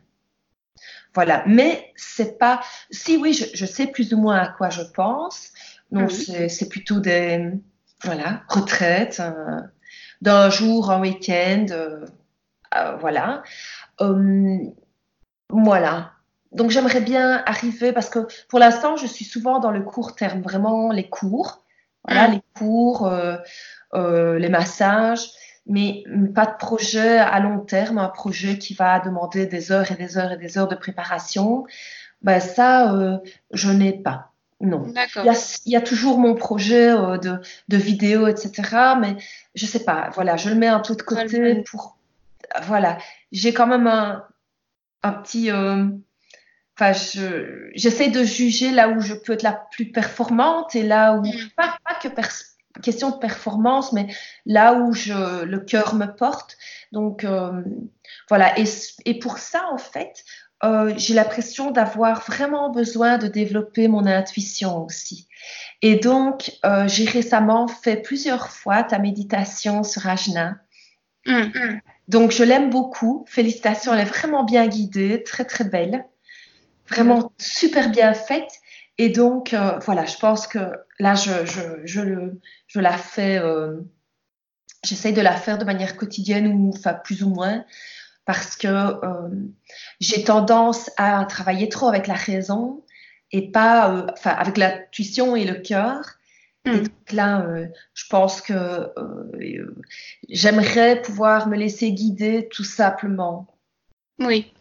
Voilà, 1.14 1.42
mais 1.46 1.92
c'est 1.96 2.38
pas. 2.38 2.60
Si 2.90 3.16
oui, 3.16 3.32
je, 3.32 3.66
sais 3.66 3.86
plus 3.88 4.12
ou 4.12 4.18
moins 4.18 4.38
à 4.38 4.48
quoi 4.48 4.70
je 4.70 4.82
pense. 4.82 5.52
Donc, 5.90 6.10
c'est 6.10 6.68
plutôt 6.68 7.00
des 7.00 7.50
voilà, 8.04 8.42
retraites 8.48 9.20
euh, 9.20 9.60
d'un 10.20 10.50
jour, 10.50 10.90
un 10.90 11.00
week-end, 11.00 11.66
voilà. 13.00 13.42
voilà 15.48 16.17
donc 16.52 16.70
j'aimerais 16.70 17.00
bien 17.00 17.42
arriver 17.46 17.92
parce 17.92 18.08
que 18.08 18.20
pour 18.48 18.58
l'instant 18.58 18.96
je 18.96 19.06
suis 19.06 19.24
souvent 19.24 19.58
dans 19.58 19.70
le 19.70 19.82
court 19.82 20.14
terme, 20.14 20.40
vraiment 20.40 20.90
les 20.90 21.08
cours, 21.08 21.62
voilà, 22.04 22.28
mm. 22.28 22.32
les 22.32 22.42
cours, 22.56 23.06
euh, 23.06 23.36
euh, 23.94 24.38
les 24.38 24.48
massages, 24.48 25.30
mais 25.66 26.04
pas 26.34 26.46
de 26.46 26.56
projet 26.56 27.18
à 27.18 27.38
long 27.40 27.60
terme, 27.60 27.98
un 27.98 28.08
projet 28.08 28.58
qui 28.58 28.74
va 28.74 29.00
demander 29.00 29.46
des 29.46 29.72
heures 29.72 29.90
et 29.92 29.96
des 29.96 30.16
heures 30.16 30.32
et 30.32 30.38
des 30.38 30.56
heures 30.56 30.68
de 30.68 30.74
préparation. 30.74 31.66
Ben 32.22 32.40
ça, 32.40 32.94
euh, 32.94 33.18
je 33.52 33.70
n'ai 33.70 33.92
pas. 33.92 34.32
Non. 34.60 34.86
Il 34.88 34.94
y, 35.24 35.28
a, 35.28 35.60
il 35.66 35.72
y, 35.72 35.76
a, 35.76 35.80
toujours 35.80 36.18
mon 36.18 36.34
projet 36.34 36.90
de, 36.90 37.40
de 37.68 37.76
vidéo, 37.76 38.26
etc. 38.26 38.96
Mais 39.00 39.16
je 39.54 39.66
sais 39.66 39.84
pas. 39.84 40.10
Voilà, 40.14 40.36
je 40.36 40.48
le 40.48 40.56
mets 40.56 40.66
un 40.66 40.80
peu 40.80 40.96
de 40.96 41.02
côté 41.02 41.62
pour. 41.70 41.96
Voilà, 42.62 42.98
j'ai 43.30 43.52
quand 43.52 43.68
même 43.68 43.86
un, 43.86 44.24
un 45.04 45.12
petit 45.12 45.52
Enfin, 46.80 46.92
j'essaie 47.74 48.08
de 48.08 48.22
juger 48.22 48.70
là 48.70 48.88
où 48.88 49.00
je 49.00 49.14
peux 49.14 49.32
être 49.32 49.42
la 49.42 49.52
plus 49.52 49.90
performante 49.90 50.76
et 50.76 50.84
là 50.84 51.14
où, 51.14 51.26
mm. 51.26 51.50
pas, 51.56 51.76
pas 51.84 51.94
que 52.00 52.08
question 52.80 53.10
de 53.10 53.16
performance, 53.16 53.92
mais 53.92 54.06
là 54.46 54.74
où 54.74 54.92
je, 54.92 55.42
le 55.42 55.58
cœur 55.58 55.96
me 55.96 56.06
porte. 56.06 56.56
Donc, 56.92 57.24
euh, 57.24 57.62
voilà. 58.28 58.56
Et, 58.60 58.64
et, 59.06 59.18
pour 59.18 59.38
ça, 59.38 59.66
en 59.72 59.78
fait, 59.78 60.24
euh, 60.62 60.94
j'ai 60.96 61.14
l'impression 61.14 61.72
d'avoir 61.72 62.22
vraiment 62.22 62.70
besoin 62.70 63.18
de 63.18 63.26
développer 63.26 63.88
mon 63.88 64.06
intuition 64.06 64.84
aussi. 64.84 65.26
Et 65.82 65.96
donc, 65.96 66.52
euh, 66.64 66.86
j'ai 66.86 67.06
récemment 67.06 67.66
fait 67.66 67.96
plusieurs 67.96 68.50
fois 68.50 68.84
ta 68.84 69.00
méditation 69.00 69.82
sur 69.82 70.06
Ajna. 70.06 70.58
Mm. 71.26 71.80
Donc, 72.06 72.30
je 72.30 72.44
l'aime 72.44 72.70
beaucoup. 72.70 73.24
Félicitations, 73.28 73.92
elle 73.92 74.00
est 74.00 74.04
vraiment 74.04 74.44
bien 74.44 74.68
guidée, 74.68 75.24
très, 75.24 75.44
très 75.44 75.64
belle 75.64 76.04
vraiment 76.88 77.32
super 77.38 77.90
bien 77.90 78.14
faite. 78.14 78.50
Et 78.98 79.10
donc, 79.10 79.54
euh, 79.54 79.78
voilà, 79.84 80.04
je 80.06 80.16
pense 80.16 80.46
que 80.46 80.58
là, 80.98 81.14
je, 81.14 81.46
je, 81.46 81.60
je, 81.84 82.02
je 82.66 82.80
la 82.80 82.98
fais, 82.98 83.38
euh, 83.38 83.76
j'essaye 84.84 85.12
de 85.12 85.20
la 85.20 85.34
faire 85.34 85.58
de 85.58 85.64
manière 85.64 85.96
quotidienne 85.96 86.48
ou 86.48 86.72
enfin 86.74 86.94
plus 86.94 87.22
ou 87.22 87.28
moins, 87.28 87.64
parce 88.24 88.56
que 88.56 88.66
euh, 88.66 89.28
j'ai 90.00 90.24
tendance 90.24 90.90
à 90.96 91.24
travailler 91.26 91.68
trop 91.68 91.88
avec 91.88 92.08
la 92.08 92.14
raison 92.14 92.84
et 93.30 93.50
pas, 93.52 94.06
enfin, 94.12 94.30
avec 94.30 94.56
l'intuition 94.56 95.36
et 95.36 95.44
le 95.44 95.54
cœur. 95.54 96.02
Et 96.64 96.70
hmm. 96.70 96.82
donc 96.82 97.12
là, 97.12 97.46
je 97.94 98.04
pense 98.10 98.40
que 98.40 98.92
j'aimerais 100.28 101.00
pouvoir 101.02 101.46
me 101.46 101.56
laisser 101.56 101.92
guider 101.92 102.48
tout 102.50 102.64
simplement. 102.64 103.46
Oui. 104.18 104.52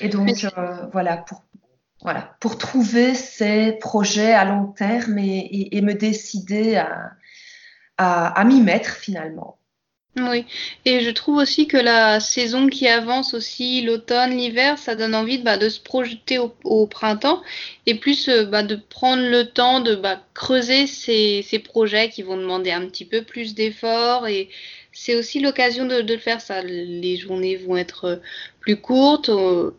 Et 0.00 0.08
donc, 0.08 0.44
voilà, 0.92 1.18
pour, 1.18 1.44
voilà, 2.04 2.36
pour 2.38 2.58
trouver 2.58 3.14
ces 3.14 3.72
projets 3.72 4.34
à 4.34 4.44
long 4.44 4.66
terme 4.66 5.18
et, 5.18 5.80
me 5.80 5.94
décider 5.94 6.80
à, 7.96 8.44
m'y 8.44 8.60
mettre 8.60 8.90
finalement. 8.90 9.58
Oui, 10.16 10.44
et 10.84 11.00
je 11.00 11.10
trouve 11.10 11.38
aussi 11.38 11.66
que 11.66 11.78
la 11.78 12.20
saison 12.20 12.68
qui 12.68 12.86
avance 12.86 13.34
aussi, 13.34 13.82
l'automne, 13.82 14.36
l'hiver, 14.36 14.78
ça 14.78 14.94
donne 14.94 15.14
envie 15.14 15.38
bah, 15.38 15.56
de 15.56 15.68
se 15.68 15.80
projeter 15.80 16.38
au, 16.38 16.86
printemps 16.86 17.42
et 17.86 17.96
plus 17.96 18.28
euh, 18.28 18.44
bah, 18.44 18.62
de 18.62 18.76
prendre 18.76 19.24
le 19.28 19.46
temps 19.50 19.80
de 19.80 19.96
bah, 19.96 20.22
creuser 20.34 20.86
ces, 20.86 21.58
projets 21.64 22.10
qui 22.10 22.22
vont 22.22 22.36
demander 22.36 22.70
un 22.70 22.86
petit 22.86 23.04
peu 23.04 23.22
plus 23.22 23.56
d'efforts 23.56 24.28
et 24.28 24.50
c'est 24.92 25.16
aussi 25.16 25.40
l'occasion 25.40 25.84
de, 25.84 25.96
le 25.96 26.18
faire 26.18 26.40
ça. 26.40 26.62
Les 26.62 27.16
journées 27.16 27.56
vont 27.56 27.76
être 27.76 28.20
plus 28.60 28.76
courtes, 28.76 29.30
euh, 29.30 29.72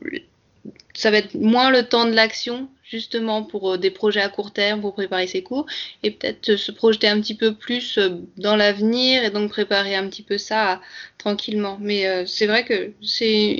ça 0.94 1.12
va 1.12 1.18
être 1.18 1.36
moins 1.36 1.70
le 1.70 1.84
temps 1.84 2.06
de 2.06 2.14
l'action 2.14 2.70
justement 2.84 3.44
pour 3.44 3.74
euh, 3.74 3.78
des 3.78 3.92
projets 3.92 4.22
à 4.22 4.30
court 4.30 4.52
terme 4.52 4.82
pour 4.82 4.94
préparer 4.94 5.28
ses 5.28 5.44
cours 5.44 5.66
et 6.04 6.12
peut-être 6.12 6.56
se 6.56 6.72
projeter 6.72 7.08
un 7.08 7.20
petit 7.20 7.36
peu 7.36 7.54
plus 7.54 7.98
euh, 7.98 8.22
dans 8.38 8.56
l'avenir 8.56 9.24
et 9.24 9.30
donc 9.30 9.50
préparer 9.50 9.96
un 9.96 10.08
petit 10.08 10.24
peu 10.24 10.38
ça 10.38 10.82
tranquillement. 11.18 11.78
Mais 11.82 12.08
euh, 12.08 12.26
c'est 12.26 12.46
vrai 12.46 12.64
que 12.64 12.92
c'est 13.02 13.52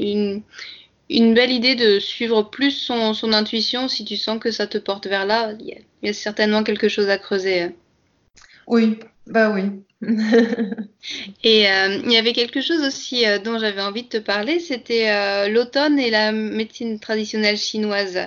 une, 1.10 1.34
belle 1.34 1.52
idée 1.52 1.76
de 1.76 2.00
suivre 2.00 2.44
plus 2.44 2.72
son, 2.72 3.14
son, 3.14 3.34
intuition 3.34 3.88
si 3.88 4.06
tu 4.06 4.16
sens 4.16 4.40
que 4.40 4.52
ça 4.52 4.68
te 4.68 4.78
porte 4.78 5.08
vers 5.08 5.26
là. 5.26 5.54
Il 5.60 5.76
y, 6.04 6.10
a, 6.10 6.14
certainement 6.14 6.64
quelque 6.64 6.88
chose 6.88 7.10
à 7.10 7.18
creuser. 7.18 7.76
Oui, 8.68 9.00
Bah 9.28 9.52
oui. 9.52 9.64
et 11.44 11.70
euh, 11.70 12.00
il 12.04 12.12
y 12.12 12.18
avait 12.18 12.34
quelque 12.34 12.62
chose 12.62 12.82
aussi 12.86 13.26
euh, 13.26 13.40
dont 13.40 13.58
j'avais 13.58 13.82
envie 13.82 14.04
de 14.04 14.10
te 14.10 14.18
parler, 14.18 14.60
c'était 14.60 15.10
euh, 15.10 15.48
l'automne 15.48 15.98
et 16.00 16.12
la 16.12 16.32
médecine 16.32 17.00
traditionnelle 17.00 17.58
chinoise. 17.58 18.20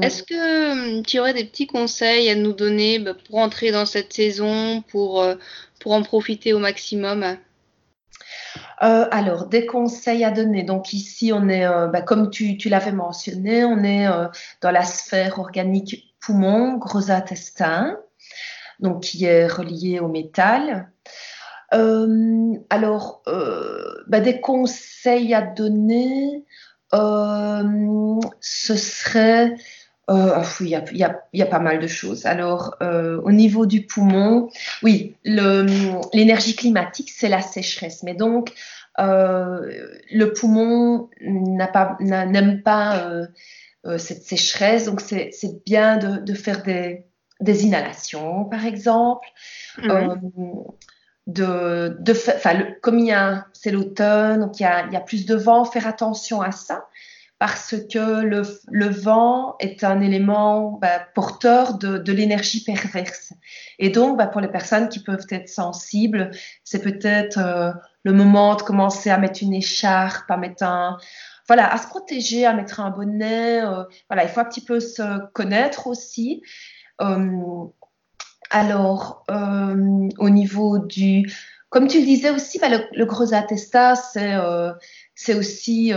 Est-ce 0.00 0.22
que 0.22 1.02
tu 1.02 1.18
aurais 1.18 1.34
des 1.34 1.44
petits 1.44 1.66
conseils 1.66 2.30
à 2.30 2.34
nous 2.34 2.52
donner 2.52 2.98
bah, 2.98 3.14
pour 3.26 3.38
entrer 3.38 3.72
dans 3.72 3.86
cette 3.86 4.12
saison, 4.12 4.82
pour, 4.82 5.26
pour 5.80 5.92
en 5.92 6.02
profiter 6.02 6.52
au 6.52 6.58
maximum? 6.58 7.36
Alors, 8.80 9.46
des 9.46 9.66
conseils 9.66 10.24
à 10.24 10.30
donner. 10.30 10.62
Donc 10.62 10.92
ici, 10.92 11.32
on 11.32 11.48
est, 11.48 11.66
bah, 11.66 12.00
comme 12.00 12.30
tu, 12.30 12.56
tu 12.56 12.68
l'avais 12.68 12.92
mentionné, 12.92 13.64
on 13.64 13.82
est 13.82 14.06
dans 14.60 14.70
la 14.70 14.84
sphère 14.84 15.40
organique 15.40 16.14
poumon, 16.20 16.76
gros 16.76 17.10
intestin 17.10 17.96
donc 18.80 19.02
qui 19.02 19.24
est 19.24 19.46
relié 19.46 20.00
au 20.00 20.08
métal. 20.08 20.90
Euh, 21.74 22.54
alors, 22.70 23.22
euh, 23.28 24.04
bah, 24.06 24.20
des 24.20 24.40
conseils 24.40 25.34
à 25.34 25.42
donner, 25.42 26.44
euh, 26.94 28.20
ce 28.40 28.76
serait... 28.76 29.56
Ah, 30.10 30.42
il 30.60 30.68
y, 30.68 30.74
a, 31.04 31.46
pas 31.46 31.58
mal 31.58 31.80
de 31.80 31.86
choses. 31.86 32.24
Alors, 32.24 32.76
au 32.80 33.30
niveau 33.30 33.66
du 33.66 33.84
poumon, 33.84 34.48
oui, 34.82 35.16
l'énergie 35.22 36.56
climatique, 36.56 37.10
c'est 37.14 37.28
la 37.28 37.42
sécheresse. 37.42 38.02
Mais 38.04 38.14
donc, 38.14 38.54
le 38.96 40.32
poumon 40.32 41.10
n'aime 41.20 42.62
pas, 42.62 43.06
cette 43.98 44.22
sécheresse. 44.22 44.86
Donc, 44.86 45.02
c'est 45.02 45.30
bien 45.66 45.98
de, 45.98 46.32
faire 46.32 46.62
des, 46.62 47.04
des 47.40 47.66
inhalations, 47.66 48.46
par 48.46 48.64
exemple. 48.64 49.28
Euh, 49.84 50.14
de, 51.28 51.96
de 52.00 52.80
comme 52.80 52.98
il 52.98 53.06
y 53.06 53.12
a, 53.12 53.46
c'est 53.52 53.70
l'automne, 53.70 54.40
donc 54.40 54.58
il 54.58 54.64
y, 54.64 54.66
a, 54.66 54.86
il 54.86 54.92
y, 54.92 54.96
a, 54.96 55.00
plus 55.00 55.26
de 55.26 55.36
vent, 55.36 55.64
faire 55.64 55.86
attention 55.86 56.40
à 56.40 56.50
ça 56.50 56.86
parce 57.38 57.76
que 57.92 58.22
le, 58.22 58.42
le 58.70 58.88
vent 58.88 59.54
est 59.60 59.84
un 59.84 60.00
élément 60.00 60.72
bah, 60.82 61.00
porteur 61.14 61.78
de, 61.78 61.98
de 61.98 62.12
l'énergie 62.12 62.64
perverse. 62.64 63.32
Et 63.78 63.90
donc, 63.90 64.18
bah, 64.18 64.26
pour 64.26 64.40
les 64.40 64.48
personnes 64.48 64.88
qui 64.88 65.00
peuvent 65.00 65.26
être 65.30 65.48
sensibles, 65.48 66.30
c'est 66.64 66.82
peut-être 66.82 67.38
euh, 67.38 67.72
le 68.02 68.12
moment 68.12 68.56
de 68.56 68.62
commencer 68.62 69.10
à 69.10 69.18
mettre 69.18 69.42
une 69.42 69.54
écharpe, 69.54 70.28
à 70.30 70.36
mettre 70.36 70.64
un, 70.64 70.98
voilà, 71.46 71.72
à 71.72 71.78
se 71.78 71.86
protéger, 71.86 72.44
à 72.44 72.54
mettre 72.54 72.80
un 72.80 72.90
bonnet. 72.90 73.64
Euh, 73.64 73.84
voilà, 74.08 74.24
il 74.24 74.30
faut 74.30 74.40
un 74.40 74.44
petit 74.44 74.64
peu 74.64 74.80
se 74.80 75.24
connaître 75.32 75.86
aussi. 75.86 76.42
Euh, 77.00 77.66
alors, 78.50 79.24
euh, 79.30 80.08
au 80.18 80.30
niveau 80.30 80.78
du... 80.78 81.30
Comme 81.70 81.86
tu 81.86 81.98
le 82.00 82.06
disais 82.06 82.30
aussi, 82.30 82.58
bah, 82.58 82.68
le, 82.70 83.04
gros 83.04 83.34
attestat, 83.34 83.94
c'est 83.94 84.34
euh, 84.34 84.72
aussi, 85.28 85.92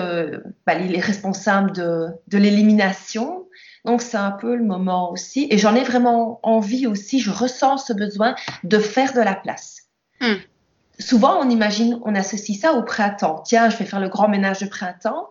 bah, 0.66 0.76
il 0.76 0.94
est 0.96 1.00
responsable 1.00 1.72
de, 1.72 2.08
de 2.28 2.38
l'élimination. 2.38 3.48
Donc, 3.86 4.02
c'est 4.02 4.18
un 4.18 4.32
peu 4.32 4.56
le 4.56 4.64
moment 4.64 5.12
aussi. 5.12 5.48
Et 5.50 5.58
j'en 5.58 5.76
ai 5.76 5.84
vraiment 5.84 6.40
envie 6.44 6.88
aussi, 6.88 7.20
je 7.20 7.32
ressens 7.32 7.78
ce 7.78 7.94
besoin 7.94 8.36
de 8.64 8.80
faire 8.80 9.14
de 9.14 9.22
la 9.22 9.34
place. 9.34 9.84
Hmm. 10.20 10.36
Souvent, 11.00 11.40
on 11.40 11.50
imagine, 11.50 12.00
on 12.06 12.14
associe 12.16 12.60
ça 12.60 12.74
au 12.74 12.84
printemps. 12.84 13.42
Tiens, 13.46 13.70
je 13.70 13.78
vais 13.78 13.86
faire 13.86 14.00
le 14.00 14.10
grand 14.10 14.28
ménage 14.28 14.60
de 14.60 14.68
printemps. 14.68 15.30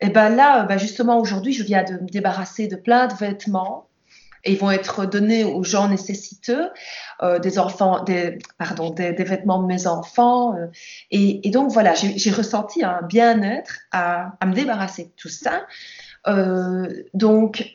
Et 0.00 0.10
ben 0.10 0.28
là, 0.28 0.64
ben 0.64 0.78
justement, 0.78 1.18
aujourd'hui, 1.18 1.52
je 1.52 1.62
viens 1.62 1.82
de 1.82 1.94
me 1.94 2.08
débarrasser 2.08 2.68
de 2.68 2.76
plein 2.76 3.06
de 3.06 3.14
vêtements 3.14 3.87
ils 4.48 4.58
vont 4.58 4.70
être 4.70 5.06
donnés 5.06 5.44
aux 5.44 5.62
gens 5.62 5.88
nécessiteux, 5.88 6.70
euh, 7.22 7.38
des 7.38 7.58
enfants, 7.58 8.02
des, 8.04 8.38
pardon, 8.58 8.90
des, 8.90 9.12
vêtements 9.12 9.62
de 9.62 9.66
mes 9.66 9.86
enfants. 9.86 10.54
Euh, 10.56 10.66
et, 11.10 11.50
donc 11.50 11.70
voilà, 11.70 11.94
j'ai 11.94 12.30
ressenti 12.30 12.84
un 12.84 13.02
bien-être 13.02 13.80
à, 13.92 14.32
me 14.44 14.54
débarrasser 14.54 15.04
de 15.04 15.12
tout 15.16 15.28
ça. 15.28 15.66
Euh, 16.26 17.04
donc, 17.14 17.70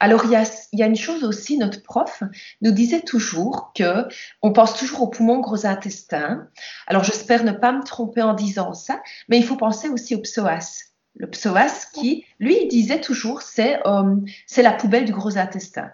alors 0.00 0.24
il 0.24 0.30
y 0.30 0.82
a, 0.82 0.86
une 0.86 0.96
chose 0.96 1.24
aussi, 1.24 1.58
notre 1.58 1.82
prof 1.82 2.22
nous 2.60 2.72
disait 2.72 3.00
toujours 3.00 3.72
que 3.74 4.06
on 4.42 4.52
pense 4.52 4.76
toujours 4.76 5.02
au 5.02 5.08
poumon, 5.08 5.40
gros 5.40 5.66
intestin. 5.66 6.48
Alors 6.86 7.04
j'espère 7.04 7.44
ne 7.44 7.52
pas 7.52 7.72
me 7.72 7.82
tromper 7.82 8.22
en 8.22 8.34
disant 8.34 8.74
ça, 8.74 9.00
mais 9.28 9.38
il 9.38 9.44
faut 9.44 9.56
penser 9.56 9.88
aussi 9.88 10.14
au 10.14 10.20
psoas 10.20 10.93
le 11.16 11.28
psoas, 11.28 11.86
qui, 11.92 12.26
lui, 12.40 12.58
il 12.62 12.68
disait 12.68 13.00
toujours, 13.00 13.42
c'est 13.42 13.80
euh, 13.86 14.16
c'est 14.46 14.62
la 14.62 14.72
poubelle 14.72 15.04
du 15.04 15.12
gros 15.12 15.38
intestin. 15.38 15.90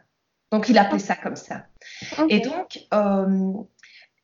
Donc, 0.50 0.68
il 0.68 0.78
appelait 0.78 0.98
ça 0.98 1.14
comme 1.14 1.37
ça. 1.37 1.66
Et 2.28 2.40
donc, 2.40 2.80
euh, 2.92 3.52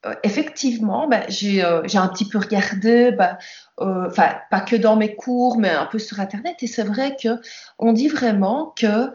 euh, 0.07 0.15
effectivement, 0.25 1.07
ben, 1.07 1.25
j'ai 1.29 1.63
un 1.63 2.09
petit 2.09 2.29
peu 2.29 2.39
regardé, 2.39 3.13
ben, 3.13 3.39
enfin, 3.79 4.37
pas 4.51 4.61
que 4.61 4.75
dans 4.75 4.97
mes 4.97 5.15
cours, 5.15 5.59
mais 5.59 5.71
un 5.71 5.87
peu 5.87 5.99
sur 5.99 6.19
Internet, 6.19 6.57
et 6.63 6.67
c'est 6.67 6.83
vrai 6.83 7.17
que 7.23 7.41
on 7.79 7.93
dit 7.93 8.09
vraiment 8.09 8.75
que 8.77 9.13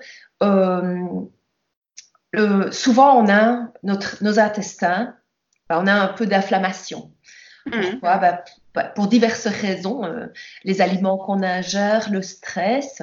souvent, 2.71 3.17
on 3.17 3.29
a 3.29 3.73
notre, 3.83 4.23
nos 4.23 4.39
intestins, 4.39 5.15
ben, 5.67 5.79
on 5.81 5.87
a 5.87 5.93
un 5.93 6.07
peu 6.07 6.25
d'inflammation. 6.25 7.11
Mmh. 7.65 7.81
Pourquoi 7.91 8.17
bah, 8.17 8.43
pour 8.95 9.07
diverses 9.07 9.47
raisons, 9.47 10.03
euh, 10.03 10.27
les 10.63 10.81
aliments 10.81 11.17
qu'on 11.17 11.43
ingère, 11.43 12.09
le 12.09 12.21
stress, 12.21 13.01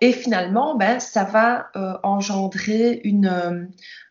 et 0.00 0.12
finalement, 0.12 0.76
ben, 0.76 1.00
ça 1.00 1.24
va 1.24 1.68
euh, 1.76 1.94
engendrer 2.02 3.00
une, 3.04 3.68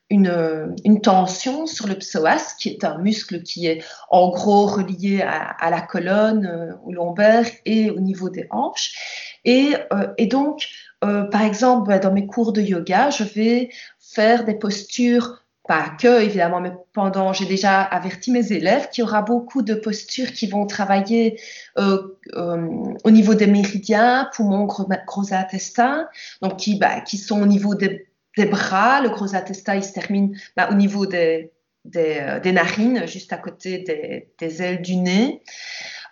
une, 0.10 0.76
une, 0.84 1.02
tension 1.02 1.68
sur 1.68 1.88
le 1.88 1.96
psoas, 1.96 2.56
qui 2.60 2.70
est 2.70 2.84
un 2.84 2.98
muscle 2.98 3.44
qui 3.44 3.68
est 3.68 3.84
en 4.10 4.30
gros 4.30 4.65
relié 4.65 5.22
à, 5.22 5.70
la 5.70 5.82
colonne, 5.82 6.46
euh, 6.46 6.74
au 6.84 6.91
lombaire 6.91 7.46
et 7.65 7.91
au 7.91 8.00
niveau 8.00 8.30
des 8.30 8.48
hanches. 8.50 9.38
Et, 9.46 9.74
et 10.18 10.26
donc, 10.26 10.68
par 11.02 11.44
exemple, 11.44 11.88
ben, 11.88 12.00
dans 12.00 12.12
mes 12.12 12.26
cours 12.26 12.52
de 12.52 12.62
yoga, 12.62 13.12
je 13.12 13.24
vais 13.24 13.70
faire 14.00 14.44
des 14.44 14.56
postures 14.56 15.44
pas 15.67 15.89
que 15.99 16.21
évidemment, 16.21 16.62
mais 16.62 16.71
pendant, 16.93 17.34
j'ai 17.34 17.45
déjà 17.45 17.82
averti 17.82 18.32
mes 18.32 18.51
élèves 18.51 18.89
qu'il 18.89 19.04
y 19.04 19.08
aura 19.08 19.21
beaucoup 19.21 19.62
de 19.62 19.73
postures 19.73 20.32
qui 20.32 20.47
vont 20.47 20.65
travailler 20.65 21.39
euh, 21.78 22.17
euh, 22.34 22.67
au 23.04 23.12
niveau 23.12 23.34
des 23.34 23.47
méridiens, 23.47 24.30
poumons, 24.36 24.65
gros, 24.65 24.88
gros 25.08 25.34
intestin, 25.34 26.08
donc 26.41 26.58
qui, 26.58 26.78
bah, 26.78 27.01
qui 27.01 27.17
sont 27.17 27.41
au 27.41 27.45
niveau 27.45 27.75
des, 27.75 28.08
des, 28.38 28.45
bras. 28.45 29.01
Le 29.01 29.10
gros 29.10 29.36
intestin, 29.36 29.75
il 29.75 29.84
se 29.84 29.93
termine 29.93 30.38
bah, 30.56 30.69
au 30.71 30.75
niveau 30.75 31.06
des, 31.06 31.51
des, 31.84 32.17
euh, 32.19 32.39
des, 32.39 32.51
narines, 32.51 33.08
juste 33.08 33.34
à 33.34 33.38
côté 33.38 33.80
des, 33.80 34.30
des 34.39 34.62
ailes 34.62 34.82
du 34.82 34.97
nez. 34.97 35.41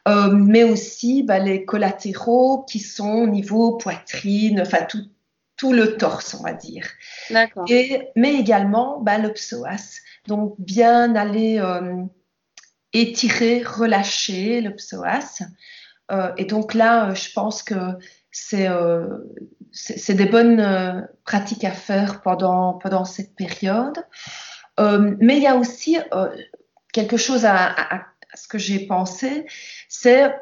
Mais 0.05 0.65
aussi 0.65 1.23
bah, 1.23 1.39
les 1.39 1.63
collatéraux 1.63 2.63
qui 2.63 2.79
sont 2.79 3.23
au 3.23 3.27
niveau 3.27 3.77
poitrine, 3.77 4.59
enfin 4.59 4.79
tout, 4.89 5.05
tout 5.57 5.73
le 5.73 5.97
torse, 5.97 6.33
on 6.33 6.43
va 6.43 6.53
dire. 6.53 6.87
Mais 8.15 8.33
également 8.35 8.99
bah, 8.99 9.17
le 9.17 9.33
psoas. 9.33 9.99
Donc, 10.27 10.55
bien 10.57 11.15
aller 11.15 11.59
euh, 11.59 12.03
étirer, 12.93 13.63
relâcher 13.63 14.61
le 14.61 14.75
psoas. 14.75 15.43
Euh, 16.11 16.31
et 16.37 16.45
donc 16.45 16.73
là, 16.73 17.09
euh, 17.09 17.15
je 17.15 17.31
pense 17.31 17.63
que 17.63 17.75
c'est 18.31 18.67
c'est 19.71 20.13
des 20.15 20.25
bonnes 20.25 21.07
pratiques 21.23 21.63
à 21.63 21.71
faire 21.71 22.21
pendant, 22.21 22.73
pendant 22.73 23.05
cette 23.05 23.35
période. 23.35 24.03
mais 24.79 25.37
il 25.37 25.43
y 25.43 25.47
a 25.47 25.55
aussi 25.55 25.97
quelque 26.91 27.17
chose 27.17 27.45
à, 27.45 27.67
à 27.67 28.05
ce 28.33 28.47
que 28.47 28.57
j'ai 28.57 28.87
pensé, 28.87 29.45
c'est 29.87 30.33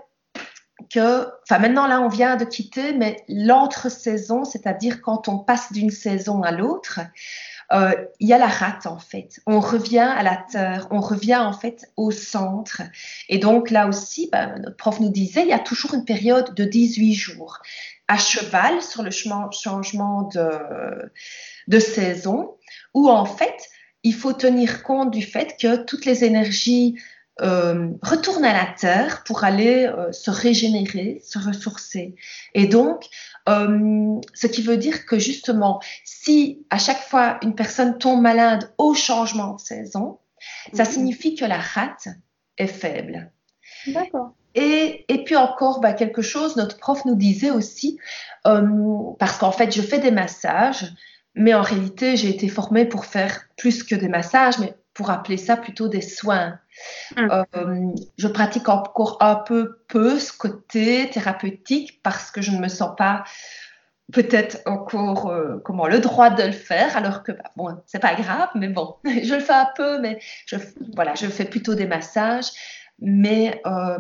que, 0.90 1.28
enfin 1.44 1.60
maintenant 1.60 1.88
là 1.88 2.02
on 2.02 2.08
vient 2.08 2.36
de 2.36 2.46
quitter, 2.46 2.94
mais 2.94 3.24
l'entre-saison, 3.28 4.46
c'est-à-dire 4.46 5.02
quand 5.02 5.28
on 5.28 5.38
passe 5.38 5.72
d'une 5.72 5.92
saison 5.92 6.44
à 6.44 6.52
l'autre, 6.52 7.00
euh, 7.72 7.94
il 8.20 8.28
y 8.28 8.34
a 8.34 8.38
la 8.38 8.48
rate 8.48 8.86
en 8.86 9.00
fait. 9.00 9.40
On 9.46 9.60
revient 9.60 10.00
à 10.00 10.24
la 10.24 10.36
terre, 10.36 10.88
on 10.92 11.00
revient 11.00 11.38
en 11.38 11.54
fait 11.54 11.90
au 11.96 12.12
centre. 12.12 12.82
Et 13.30 13.38
donc 13.38 13.70
là 13.70 13.88
aussi, 13.88 14.30
ben, 14.32 14.60
notre 14.60 14.76
prof 14.76 15.00
nous 15.00 15.10
disait, 15.10 15.44
il 15.44 15.50
y 15.50 15.54
a 15.54 15.60
toujours 15.60 15.94
une 15.94 16.06
période 16.06 16.54
de 16.54 16.66
18 16.66 17.14
jours 17.14 17.60
à 18.08 18.18
cheval 18.18 18.82
sur 18.82 19.04
le 19.04 19.12
changement 19.12 20.24
de, 20.24 21.12
de 21.68 21.80
saison, 21.80 22.58
où 22.94 23.10
en 23.10 23.26
fait, 23.26 23.70
il 24.04 24.14
faut 24.14 24.34
tenir 24.34 24.84
compte 24.84 25.12
du 25.12 25.22
fait 25.22 25.56
que 25.58 25.78
toutes 25.78 26.06
les 26.06 26.26
énergies 26.26 26.98
euh, 27.40 27.90
retourne 28.04 28.44
à 28.44 28.54
la 28.54 28.66
terre 28.78 29.24
pour 29.24 29.44
aller 29.44 29.86
euh, 29.86 30.12
se 30.12 30.30
régénérer, 30.30 31.22
se 31.26 31.40
ressourcer. 31.40 32.16
Et 32.54 32.68
donc, 32.68 33.06
euh, 33.48 34.20
ce 34.34 34.48
qui 34.48 34.62
veut 34.62 34.78
dire 34.78 35.06
que 35.06 35.18
justement, 35.18 35.80
si 36.04 36.66
à 36.70 36.78
chaque 36.78 37.02
fois 37.02 37.40
une 37.42 37.56
personne 37.56 37.98
tombe 37.98 38.22
malade 38.22 38.74
au 38.78 38.94
changement 38.94 39.56
de 39.56 39.62
saison, 39.62 40.20
ça 40.74 40.86
signifie 40.86 41.36
que 41.36 41.46
la 41.46 41.58
rate 41.58 42.10
est 42.58 42.68
faible. 42.68 43.32
D'accord. 43.88 44.34
Et, 44.54 45.06
et, 45.08 45.24
puis 45.24 45.38
encore, 45.38 45.80
bah, 45.80 45.94
quelque 45.94 46.22
chose, 46.22 46.58
notre 46.58 46.78
prof 46.78 47.06
nous 47.06 47.16
disait 47.16 47.52
aussi, 47.52 47.98
parce 48.44 49.38
qu'en 49.38 49.54
fait, 49.54 49.74
je 49.74 49.82
fais 49.82 50.00
des 50.00 50.12
massages, 50.12 50.92
mais 51.36 51.54
en 51.54 51.62
réalité, 51.62 52.18
j'ai 52.18 52.30
été 52.30 52.50
formée 52.50 52.86
pour 52.86 53.06
faire 53.06 53.46
plus 53.56 53.84
que 53.84 53.96
des 53.96 54.10
massages, 54.10 54.60
mais 54.60 54.76
pour 55.02 55.10
appeler 55.10 55.38
ça 55.38 55.58
plutôt 55.58 55.88
des 55.88 56.02
soins. 56.02 56.60
Hum. 57.18 57.44
Euh, 57.56 57.92
je 58.20 58.28
pratique 58.28 58.70
encore 58.70 59.18
un 59.20 59.36
peu 59.36 59.80
peu 59.88 60.20
ce 60.20 60.32
côté 60.32 61.10
thérapeutique 61.10 62.02
parce 62.04 62.30
que 62.30 62.44
je 62.44 62.52
ne 62.52 62.60
me 62.60 62.68
sens 62.68 62.92
pas 62.96 63.24
peut-être 64.14 64.60
encore 64.68 65.32
euh, 65.32 65.58
comment 65.66 65.88
le 65.88 66.00
droit 66.00 66.30
de 66.30 66.44
le 66.44 66.52
faire 66.52 66.96
alors 66.96 67.24
que 67.24 67.32
bah, 67.32 67.52
bon 67.56 67.78
c'est 67.88 68.00
pas 68.00 68.14
grave 68.14 68.50
mais 68.54 68.68
bon 68.68 68.96
je 69.06 69.34
le 69.34 69.40
fais 69.42 69.54
un 69.54 69.70
peu 69.76 70.00
mais 70.00 70.20
je 70.46 70.56
voilà 70.96 71.16
je 71.16 71.26
fais 71.26 71.46
plutôt 71.46 71.74
des 71.74 71.88
massages 71.88 72.52
mais 73.00 73.60
euh, 73.66 73.98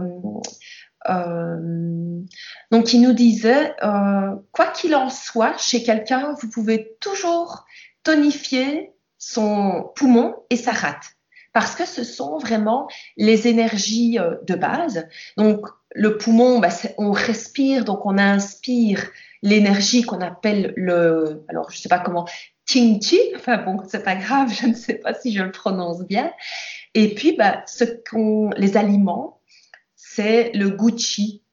donc 2.69 2.93
il 2.93 3.01
nous 3.01 3.13
disait 3.13 3.73
quoi 4.51 4.67
qu'il 4.67 4.93
en 4.95 5.09
soit 5.09 5.57
chez 5.57 5.81
quelqu'un 5.81 6.35
vous 6.39 6.49
pouvez 6.49 6.95
toujours 6.99 7.65
tonifier 8.03 8.93
son 9.21 9.91
poumon 9.95 10.35
et 10.49 10.57
sa 10.57 10.71
rate. 10.71 11.13
Parce 11.53 11.75
que 11.75 11.85
ce 11.85 12.03
sont 12.03 12.39
vraiment 12.39 12.87
les 13.17 13.47
énergies 13.47 14.17
euh, 14.17 14.35
de 14.47 14.55
base. 14.55 15.07
Donc, 15.37 15.67
le 15.93 16.17
poumon, 16.17 16.59
bah, 16.59 16.69
on 16.97 17.11
respire, 17.11 17.85
donc 17.85 18.05
on 18.05 18.17
inspire 18.17 19.09
l'énergie 19.43 20.01
qu'on 20.01 20.21
appelle 20.21 20.73
le, 20.75 21.43
alors 21.49 21.69
je 21.71 21.77
sais 21.77 21.89
pas 21.89 21.99
comment, 21.99 22.25
Qi, 22.65 22.99
enfin 23.35 23.57
bon, 23.57 23.77
c'est 23.87 24.03
pas 24.03 24.15
grave, 24.15 24.51
je 24.59 24.67
ne 24.67 24.73
sais 24.73 24.95
pas 24.95 25.13
si 25.13 25.33
je 25.33 25.43
le 25.43 25.51
prononce 25.51 26.03
bien. 26.03 26.31
Et 26.93 27.13
puis, 27.13 27.35
bah, 27.37 27.63
ce 27.67 27.83
qu'on, 28.09 28.49
les 28.57 28.75
aliments, 28.75 29.39
c'est 29.95 30.51
le 30.53 30.69
Gucci. 30.69 31.43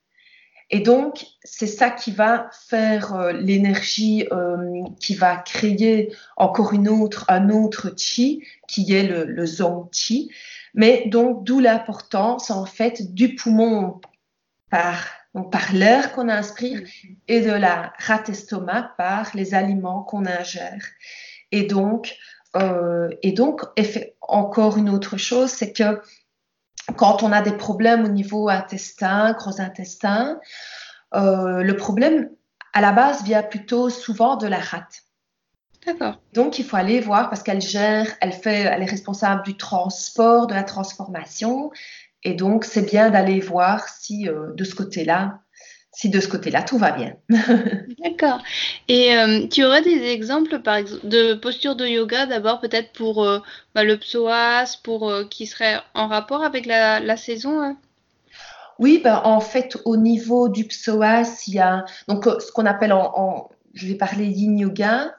Et 0.71 0.81
donc, 0.81 1.25
c'est 1.45 1.67
ça 1.67 1.91
qui 1.91 2.11
va 2.11 2.51
faire 2.53 3.15
euh, 3.15 3.33
l'énergie, 3.33 4.27
euh, 4.33 4.83
qui 5.01 5.15
va 5.15 5.37
créer 5.37 6.13
encore 6.37 6.75
une 6.75 6.89
autre, 6.89 7.25
un 7.29 7.49
autre 7.49 7.95
chi, 7.97 8.45
qui 8.67 8.93
est 8.93 9.05
le, 9.05 9.25
le 9.25 9.47
zong 9.47 9.89
chi. 9.93 10.31
Mais 10.75 11.05
donc, 11.07 11.45
d'où 11.45 11.59
l'importance, 11.59 12.51
en 12.51 12.67
fait, 12.67 13.15
du 13.15 13.35
poumon 13.35 14.01
par, 14.71 15.07
par 15.51 15.73
l'air 15.73 16.13
qu'on 16.13 16.29
inspire 16.29 16.83
et 17.29 17.41
de 17.41 17.51
la 17.51 17.95
rate 17.99 18.29
estomac 18.29 18.95
par 18.99 19.31
les 19.35 19.55
aliments 19.55 20.03
qu'on 20.03 20.27
ingère. 20.27 20.85
Et 21.51 21.63
donc, 21.63 22.15
euh, 22.57 23.09
et 23.23 23.33
donc, 23.33 23.63
encore 24.21 24.77
une 24.77 24.91
autre 24.91 25.17
chose, 25.17 25.51
c'est 25.51 25.73
que 25.73 26.01
quand 26.96 27.22
on 27.22 27.33
a 27.33 27.42
des 27.42 27.53
problèmes 27.53 28.05
au 28.05 28.09
niveau 28.09 28.48
intestin, 28.48 29.33
gros 29.33 29.61
intestin, 29.61 30.40
euh, 31.14 31.62
le 31.62 31.77
problème 31.77 32.31
à 32.72 32.81
la 32.81 32.92
base 32.92 33.24
vient 33.24 33.42
plutôt 33.42 33.90
souvent 33.90 34.37
de 34.37 34.46
la 34.46 34.59
rate. 34.59 35.03
D'accord. 35.87 36.20
Donc 36.35 36.59
il 36.59 36.64
faut 36.64 36.77
aller 36.77 37.01
voir 37.01 37.31
parce 37.31 37.42
qu'elle 37.42 37.61
gère, 37.61 38.07
elle 38.20 38.33
fait, 38.33 38.62
elle 38.62 38.83
est 38.83 38.90
responsable 38.90 39.42
du 39.42 39.57
transport, 39.57 40.46
de 40.46 40.55
la 40.55 40.64
transformation, 40.64 41.70
et 42.24 42.35
donc 42.35 42.64
c'est 42.64 42.83
bien 42.83 43.11
d'aller 43.11 43.40
voir 43.40 43.88
si 43.88 44.29
euh, 44.29 44.53
de 44.55 44.64
ce 44.64 44.74
côté-là, 44.74 45.40
si 45.92 46.11
de 46.11 46.20
ce 46.20 46.29
côté-là 46.29 46.62
tout 46.62 46.79
va 46.79 46.92
bien. 46.92 47.14
D'accord. 48.05 48.40
Et 48.88 49.16
euh, 49.16 49.46
tu 49.48 49.64
aurais 49.64 49.83
des 49.83 50.05
exemples, 50.05 50.61
par 50.61 50.77
exemple, 50.77 51.07
de 51.07 51.35
postures 51.35 51.77
de 51.77 51.87
yoga, 51.87 52.27
d'abord 52.27 52.61
peut-être 52.61 52.92
pour 52.92 53.24
euh, 53.24 53.40
bah, 53.74 53.85
le 53.85 53.96
psoas, 53.96 54.79
pour 54.83 55.12
qui 55.31 55.46
serait 55.46 55.81
en 55.94 56.09
rapport 56.09 56.44
avec 56.44 56.66
la, 56.66 57.16
saison 57.16 57.61
hein? 57.61 57.77
Oui, 58.79 59.01
ben, 59.03 59.20
en 59.24 59.40
fait, 59.40 59.77
au 59.85 59.96
niveau 59.96 60.48
du 60.48 60.64
psoas, 60.64 61.42
il 61.48 61.55
y 61.55 61.59
a 61.59 61.85
donc 62.07 62.24
ce 62.27 62.53
qu'on 62.53 62.66
appelle 62.66 62.92
en, 62.92 63.48
je 63.74 63.88
vais 63.88 63.94
parler 63.94 64.27
yin 64.27 64.57
yoga, 64.57 65.12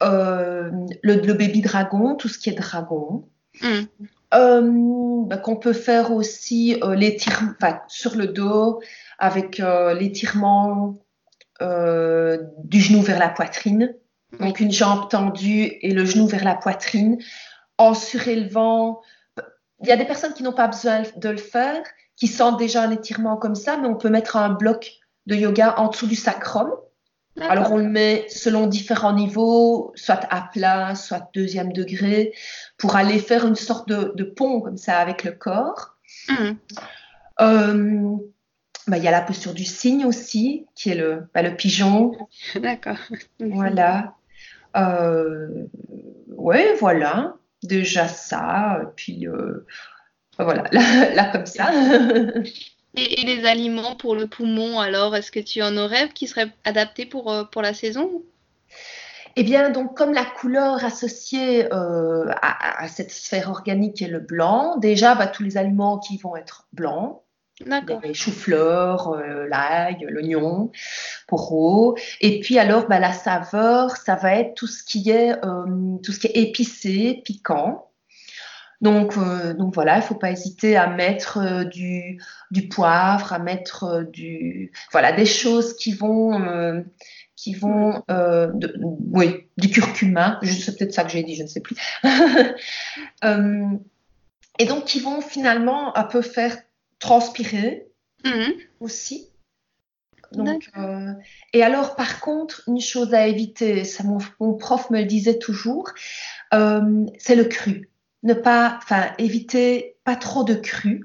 le, 0.00 1.32
baby 1.34 1.60
dragon, 1.60 2.16
tout 2.16 2.28
ce 2.28 2.38
qui 2.38 2.50
est 2.50 2.54
dragon. 2.54 3.24
Hmm. 3.60 3.84
Ben, 4.32 5.38
qu'on 5.38 5.56
peut 5.56 5.72
faire 5.72 6.12
aussi 6.12 6.80
l'étirement 6.96 7.54
sur 7.88 8.16
le 8.16 8.26
dos 8.26 8.80
avec 9.18 9.60
euh, 9.60 9.94
l'étirement 9.94 10.98
euh, 11.62 12.38
du 12.64 12.80
genou 12.80 13.02
vers 13.02 13.18
la 13.18 13.28
poitrine. 13.28 13.94
Donc 14.40 14.60
une 14.60 14.72
jambe 14.72 15.08
tendue 15.08 15.72
et 15.80 15.92
le 15.92 16.04
genou 16.04 16.26
vers 16.26 16.44
la 16.44 16.54
poitrine 16.54 17.18
en 17.78 17.94
surélevant. 17.94 19.00
Il 19.80 19.88
y 19.88 19.92
a 19.92 19.96
des 19.96 20.04
personnes 20.04 20.34
qui 20.34 20.42
n'ont 20.42 20.52
pas 20.52 20.66
besoin 20.66 21.02
de 21.16 21.28
le 21.28 21.36
faire, 21.36 21.82
qui 22.16 22.26
sentent 22.26 22.58
déjà 22.58 22.82
un 22.82 22.90
étirement 22.90 23.36
comme 23.36 23.54
ça, 23.54 23.76
mais 23.76 23.88
on 23.88 23.94
peut 23.94 24.08
mettre 24.10 24.36
un 24.36 24.50
bloc 24.50 24.92
de 25.26 25.34
yoga 25.34 25.74
en 25.78 25.88
dessous 25.88 26.06
du 26.06 26.16
sacrum. 26.16 26.70
Alors 27.40 27.72
on 27.72 27.76
le 27.76 27.88
met 27.88 28.26
selon 28.30 28.66
différents 28.66 29.12
niveaux, 29.12 29.92
soit 29.94 30.20
à 30.30 30.48
plat, 30.52 30.94
soit 30.94 31.28
deuxième 31.34 31.72
degré, 31.72 32.32
pour 32.78 32.96
aller 32.96 33.18
faire 33.18 33.46
une 33.46 33.56
sorte 33.56 33.88
de, 33.88 34.24
pont 34.24 34.62
comme 34.62 34.78
ça 34.78 34.98
avec 34.98 35.22
le 35.22 35.32
corps. 35.32 35.96
Mmh. 36.28 36.52
Euh, 37.42 38.16
bah, 38.86 38.98
il 38.98 39.04
y 39.04 39.08
a 39.08 39.10
la 39.10 39.22
posture 39.22 39.52
du 39.52 39.64
cygne 39.64 40.04
aussi, 40.04 40.66
qui 40.74 40.90
est 40.90 40.94
le, 40.94 41.28
bah, 41.34 41.42
le 41.42 41.56
pigeon. 41.56 42.16
D'accord. 42.54 42.98
Voilà. 43.40 44.14
Euh, 44.76 45.66
ouais, 46.28 46.74
voilà. 46.74 47.34
Déjà 47.62 48.06
ça. 48.06 48.92
Puis 48.94 49.26
euh, 49.26 49.66
voilà, 50.38 50.64
là, 50.72 51.30
comme 51.32 51.46
ça. 51.46 51.72
Et, 52.96 53.26
les 53.26 53.44
aliments 53.44 53.96
pour 53.96 54.14
le 54.14 54.26
poumon, 54.26 54.78
alors, 54.78 55.16
est-ce 55.16 55.32
que 55.32 55.40
tu 55.40 55.62
en 55.62 55.76
aurais 55.76 56.08
qui 56.10 56.26
seraient 56.28 56.50
adaptés 56.64 57.06
pour, 57.06 57.32
euh, 57.32 57.44
pour 57.44 57.62
la 57.62 57.74
saison? 57.74 58.22
Eh 59.34 59.42
bien, 59.42 59.68
donc, 59.68 59.96
comme 59.96 60.14
la 60.14 60.24
couleur 60.24 60.82
associée 60.82 61.70
euh, 61.72 62.30
à, 62.40 62.84
à, 62.84 62.88
cette 62.88 63.10
sphère 63.10 63.50
organique 63.50 64.00
est 64.00 64.08
le 64.08 64.20
blanc, 64.20 64.78
déjà, 64.78 65.14
bah, 65.14 65.26
tous 65.26 65.42
les 65.42 65.56
aliments 65.58 65.98
qui 65.98 66.16
vont 66.16 66.36
être 66.36 66.68
blancs, 66.72 67.20
les 67.64 68.14
choux-fleurs, 68.14 69.08
euh, 69.08 69.46
l'ail, 69.48 70.06
l'oignon, 70.08 70.70
poro. 71.26 71.96
Et 72.20 72.40
puis 72.40 72.58
alors, 72.58 72.86
bah, 72.88 72.98
la 72.98 73.12
saveur, 73.12 73.96
ça 73.96 74.16
va 74.16 74.34
être 74.34 74.54
tout 74.54 74.66
ce 74.66 74.82
qui 74.82 75.10
est, 75.10 75.32
euh, 75.44 75.96
tout 76.02 76.12
ce 76.12 76.20
qui 76.20 76.26
est 76.26 76.36
épicé, 76.36 77.22
piquant. 77.24 77.90
Donc, 78.82 79.16
euh, 79.16 79.54
donc 79.54 79.74
voilà, 79.74 79.96
il 79.96 80.02
faut 80.02 80.16
pas 80.16 80.30
hésiter 80.30 80.76
à 80.76 80.86
mettre 80.86 81.64
du, 81.64 82.18
poivre, 82.70 83.32
à 83.32 83.38
mettre 83.38 84.02
du, 84.02 84.70
voilà, 84.92 85.12
des 85.12 85.24
choses 85.24 85.74
qui 85.76 85.94
vont, 85.94 86.84
qui 87.36 87.54
vont, 87.54 88.02
oui, 89.12 89.48
du 89.56 89.70
curcuma. 89.70 90.38
C'est 90.42 90.76
peut-être 90.76 90.92
ça 90.92 91.04
que 91.04 91.10
j'ai 91.10 91.22
dit, 91.22 91.36
je 91.36 91.44
ne 91.44 91.48
sais 91.48 91.60
plus. 91.60 91.76
et 94.58 94.66
donc, 94.66 94.84
qui 94.84 95.00
vont 95.00 95.22
finalement 95.22 95.96
un 95.96 96.04
peu 96.04 96.20
faire 96.20 96.58
transpirer 96.98 97.88
mhm. 98.24 98.54
aussi. 98.80 99.30
Donc, 100.32 100.70
euh, 100.76 101.12
et 101.52 101.62
alors, 101.62 101.94
par 101.96 102.20
contre, 102.20 102.62
une 102.66 102.80
chose 102.80 103.14
à 103.14 103.26
éviter, 103.26 103.84
ça, 103.84 104.04
mon, 104.40 104.54
prof 104.54 104.90
me 104.90 104.98
le 104.98 105.04
disait 105.04 105.38
toujours, 105.38 105.90
euh, 106.52 107.06
c'est 107.18 107.36
le 107.36 107.44
cru. 107.44 107.90
Ne 108.22 108.34
pas, 108.34 108.78
enfin, 108.82 109.12
éviter 109.18 109.96
pas 110.04 110.16
trop 110.16 110.42
de 110.42 110.54
cru. 110.54 111.04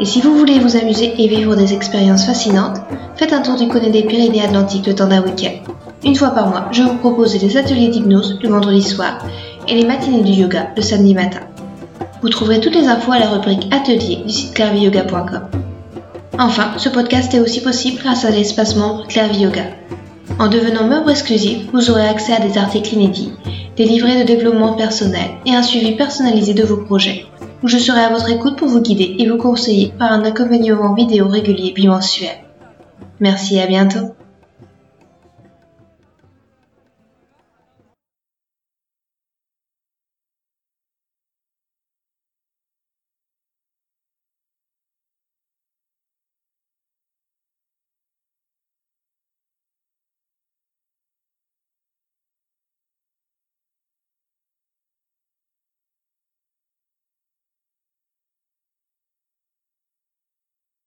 Et 0.00 0.06
si 0.06 0.22
vous 0.22 0.34
voulez 0.38 0.58
vous 0.58 0.78
amuser 0.78 1.12
et 1.18 1.28
vivre 1.28 1.54
des 1.54 1.74
expériences 1.74 2.24
fascinantes, 2.24 2.80
faites 3.16 3.34
un 3.34 3.42
tour 3.42 3.56
du 3.56 3.68
côté 3.68 3.90
des 3.90 4.04
Pyrénées 4.04 4.42
Atlantiques 4.42 4.86
le 4.86 4.94
temps 4.94 5.08
d'un 5.08 5.22
week-end. 5.22 5.70
Une 6.02 6.16
fois 6.16 6.30
par 6.30 6.48
mois, 6.48 6.68
je 6.72 6.80
vous 6.80 6.96
propose 6.96 7.38
des 7.38 7.58
ateliers 7.58 7.88
d'hypnose 7.88 8.38
le 8.42 8.48
vendredi 8.48 8.80
soir 8.80 9.18
et 9.68 9.74
les 9.74 9.84
matinées 9.84 10.22
du 10.22 10.32
yoga 10.32 10.68
le 10.74 10.80
samedi 10.80 11.12
matin. 11.12 11.40
Vous 12.22 12.30
trouverez 12.30 12.58
toutes 12.58 12.74
les 12.74 12.88
infos 12.88 13.12
à 13.12 13.18
la 13.18 13.28
rubrique 13.28 13.68
Atelier 13.70 14.22
du 14.24 14.32
site 14.32 14.54
clairviyoga.com. 14.54 15.73
Enfin, 16.38 16.72
ce 16.78 16.88
podcast 16.88 17.32
est 17.32 17.40
aussi 17.40 17.60
possible 17.60 18.00
grâce 18.02 18.24
à 18.24 18.30
l'espace 18.30 18.74
membre 18.74 19.06
Clairvy 19.06 19.42
Yoga. 19.42 19.66
En 20.40 20.48
devenant 20.48 20.88
membre 20.88 21.10
exclusif, 21.10 21.68
vous 21.72 21.90
aurez 21.90 22.08
accès 22.08 22.32
à 22.32 22.40
des 22.40 22.58
articles 22.58 22.94
inédits, 22.94 23.32
des 23.76 23.84
livrets 23.84 24.20
de 24.20 24.26
développement 24.26 24.74
personnel 24.74 25.30
et 25.46 25.54
un 25.54 25.62
suivi 25.62 25.94
personnalisé 25.94 26.52
de 26.52 26.64
vos 26.64 26.78
projets, 26.78 27.26
où 27.62 27.68
je 27.68 27.78
serai 27.78 28.00
à 28.00 28.10
votre 28.10 28.30
écoute 28.30 28.56
pour 28.56 28.66
vous 28.66 28.80
guider 28.80 29.14
et 29.20 29.28
vous 29.28 29.38
conseiller 29.38 29.92
par 29.96 30.10
un 30.10 30.24
accompagnement 30.24 30.94
vidéo 30.94 31.28
régulier 31.28 31.72
bimensuel. 31.72 32.36
Merci 33.20 33.56
et 33.56 33.62
à 33.62 33.66
bientôt. 33.66 34.14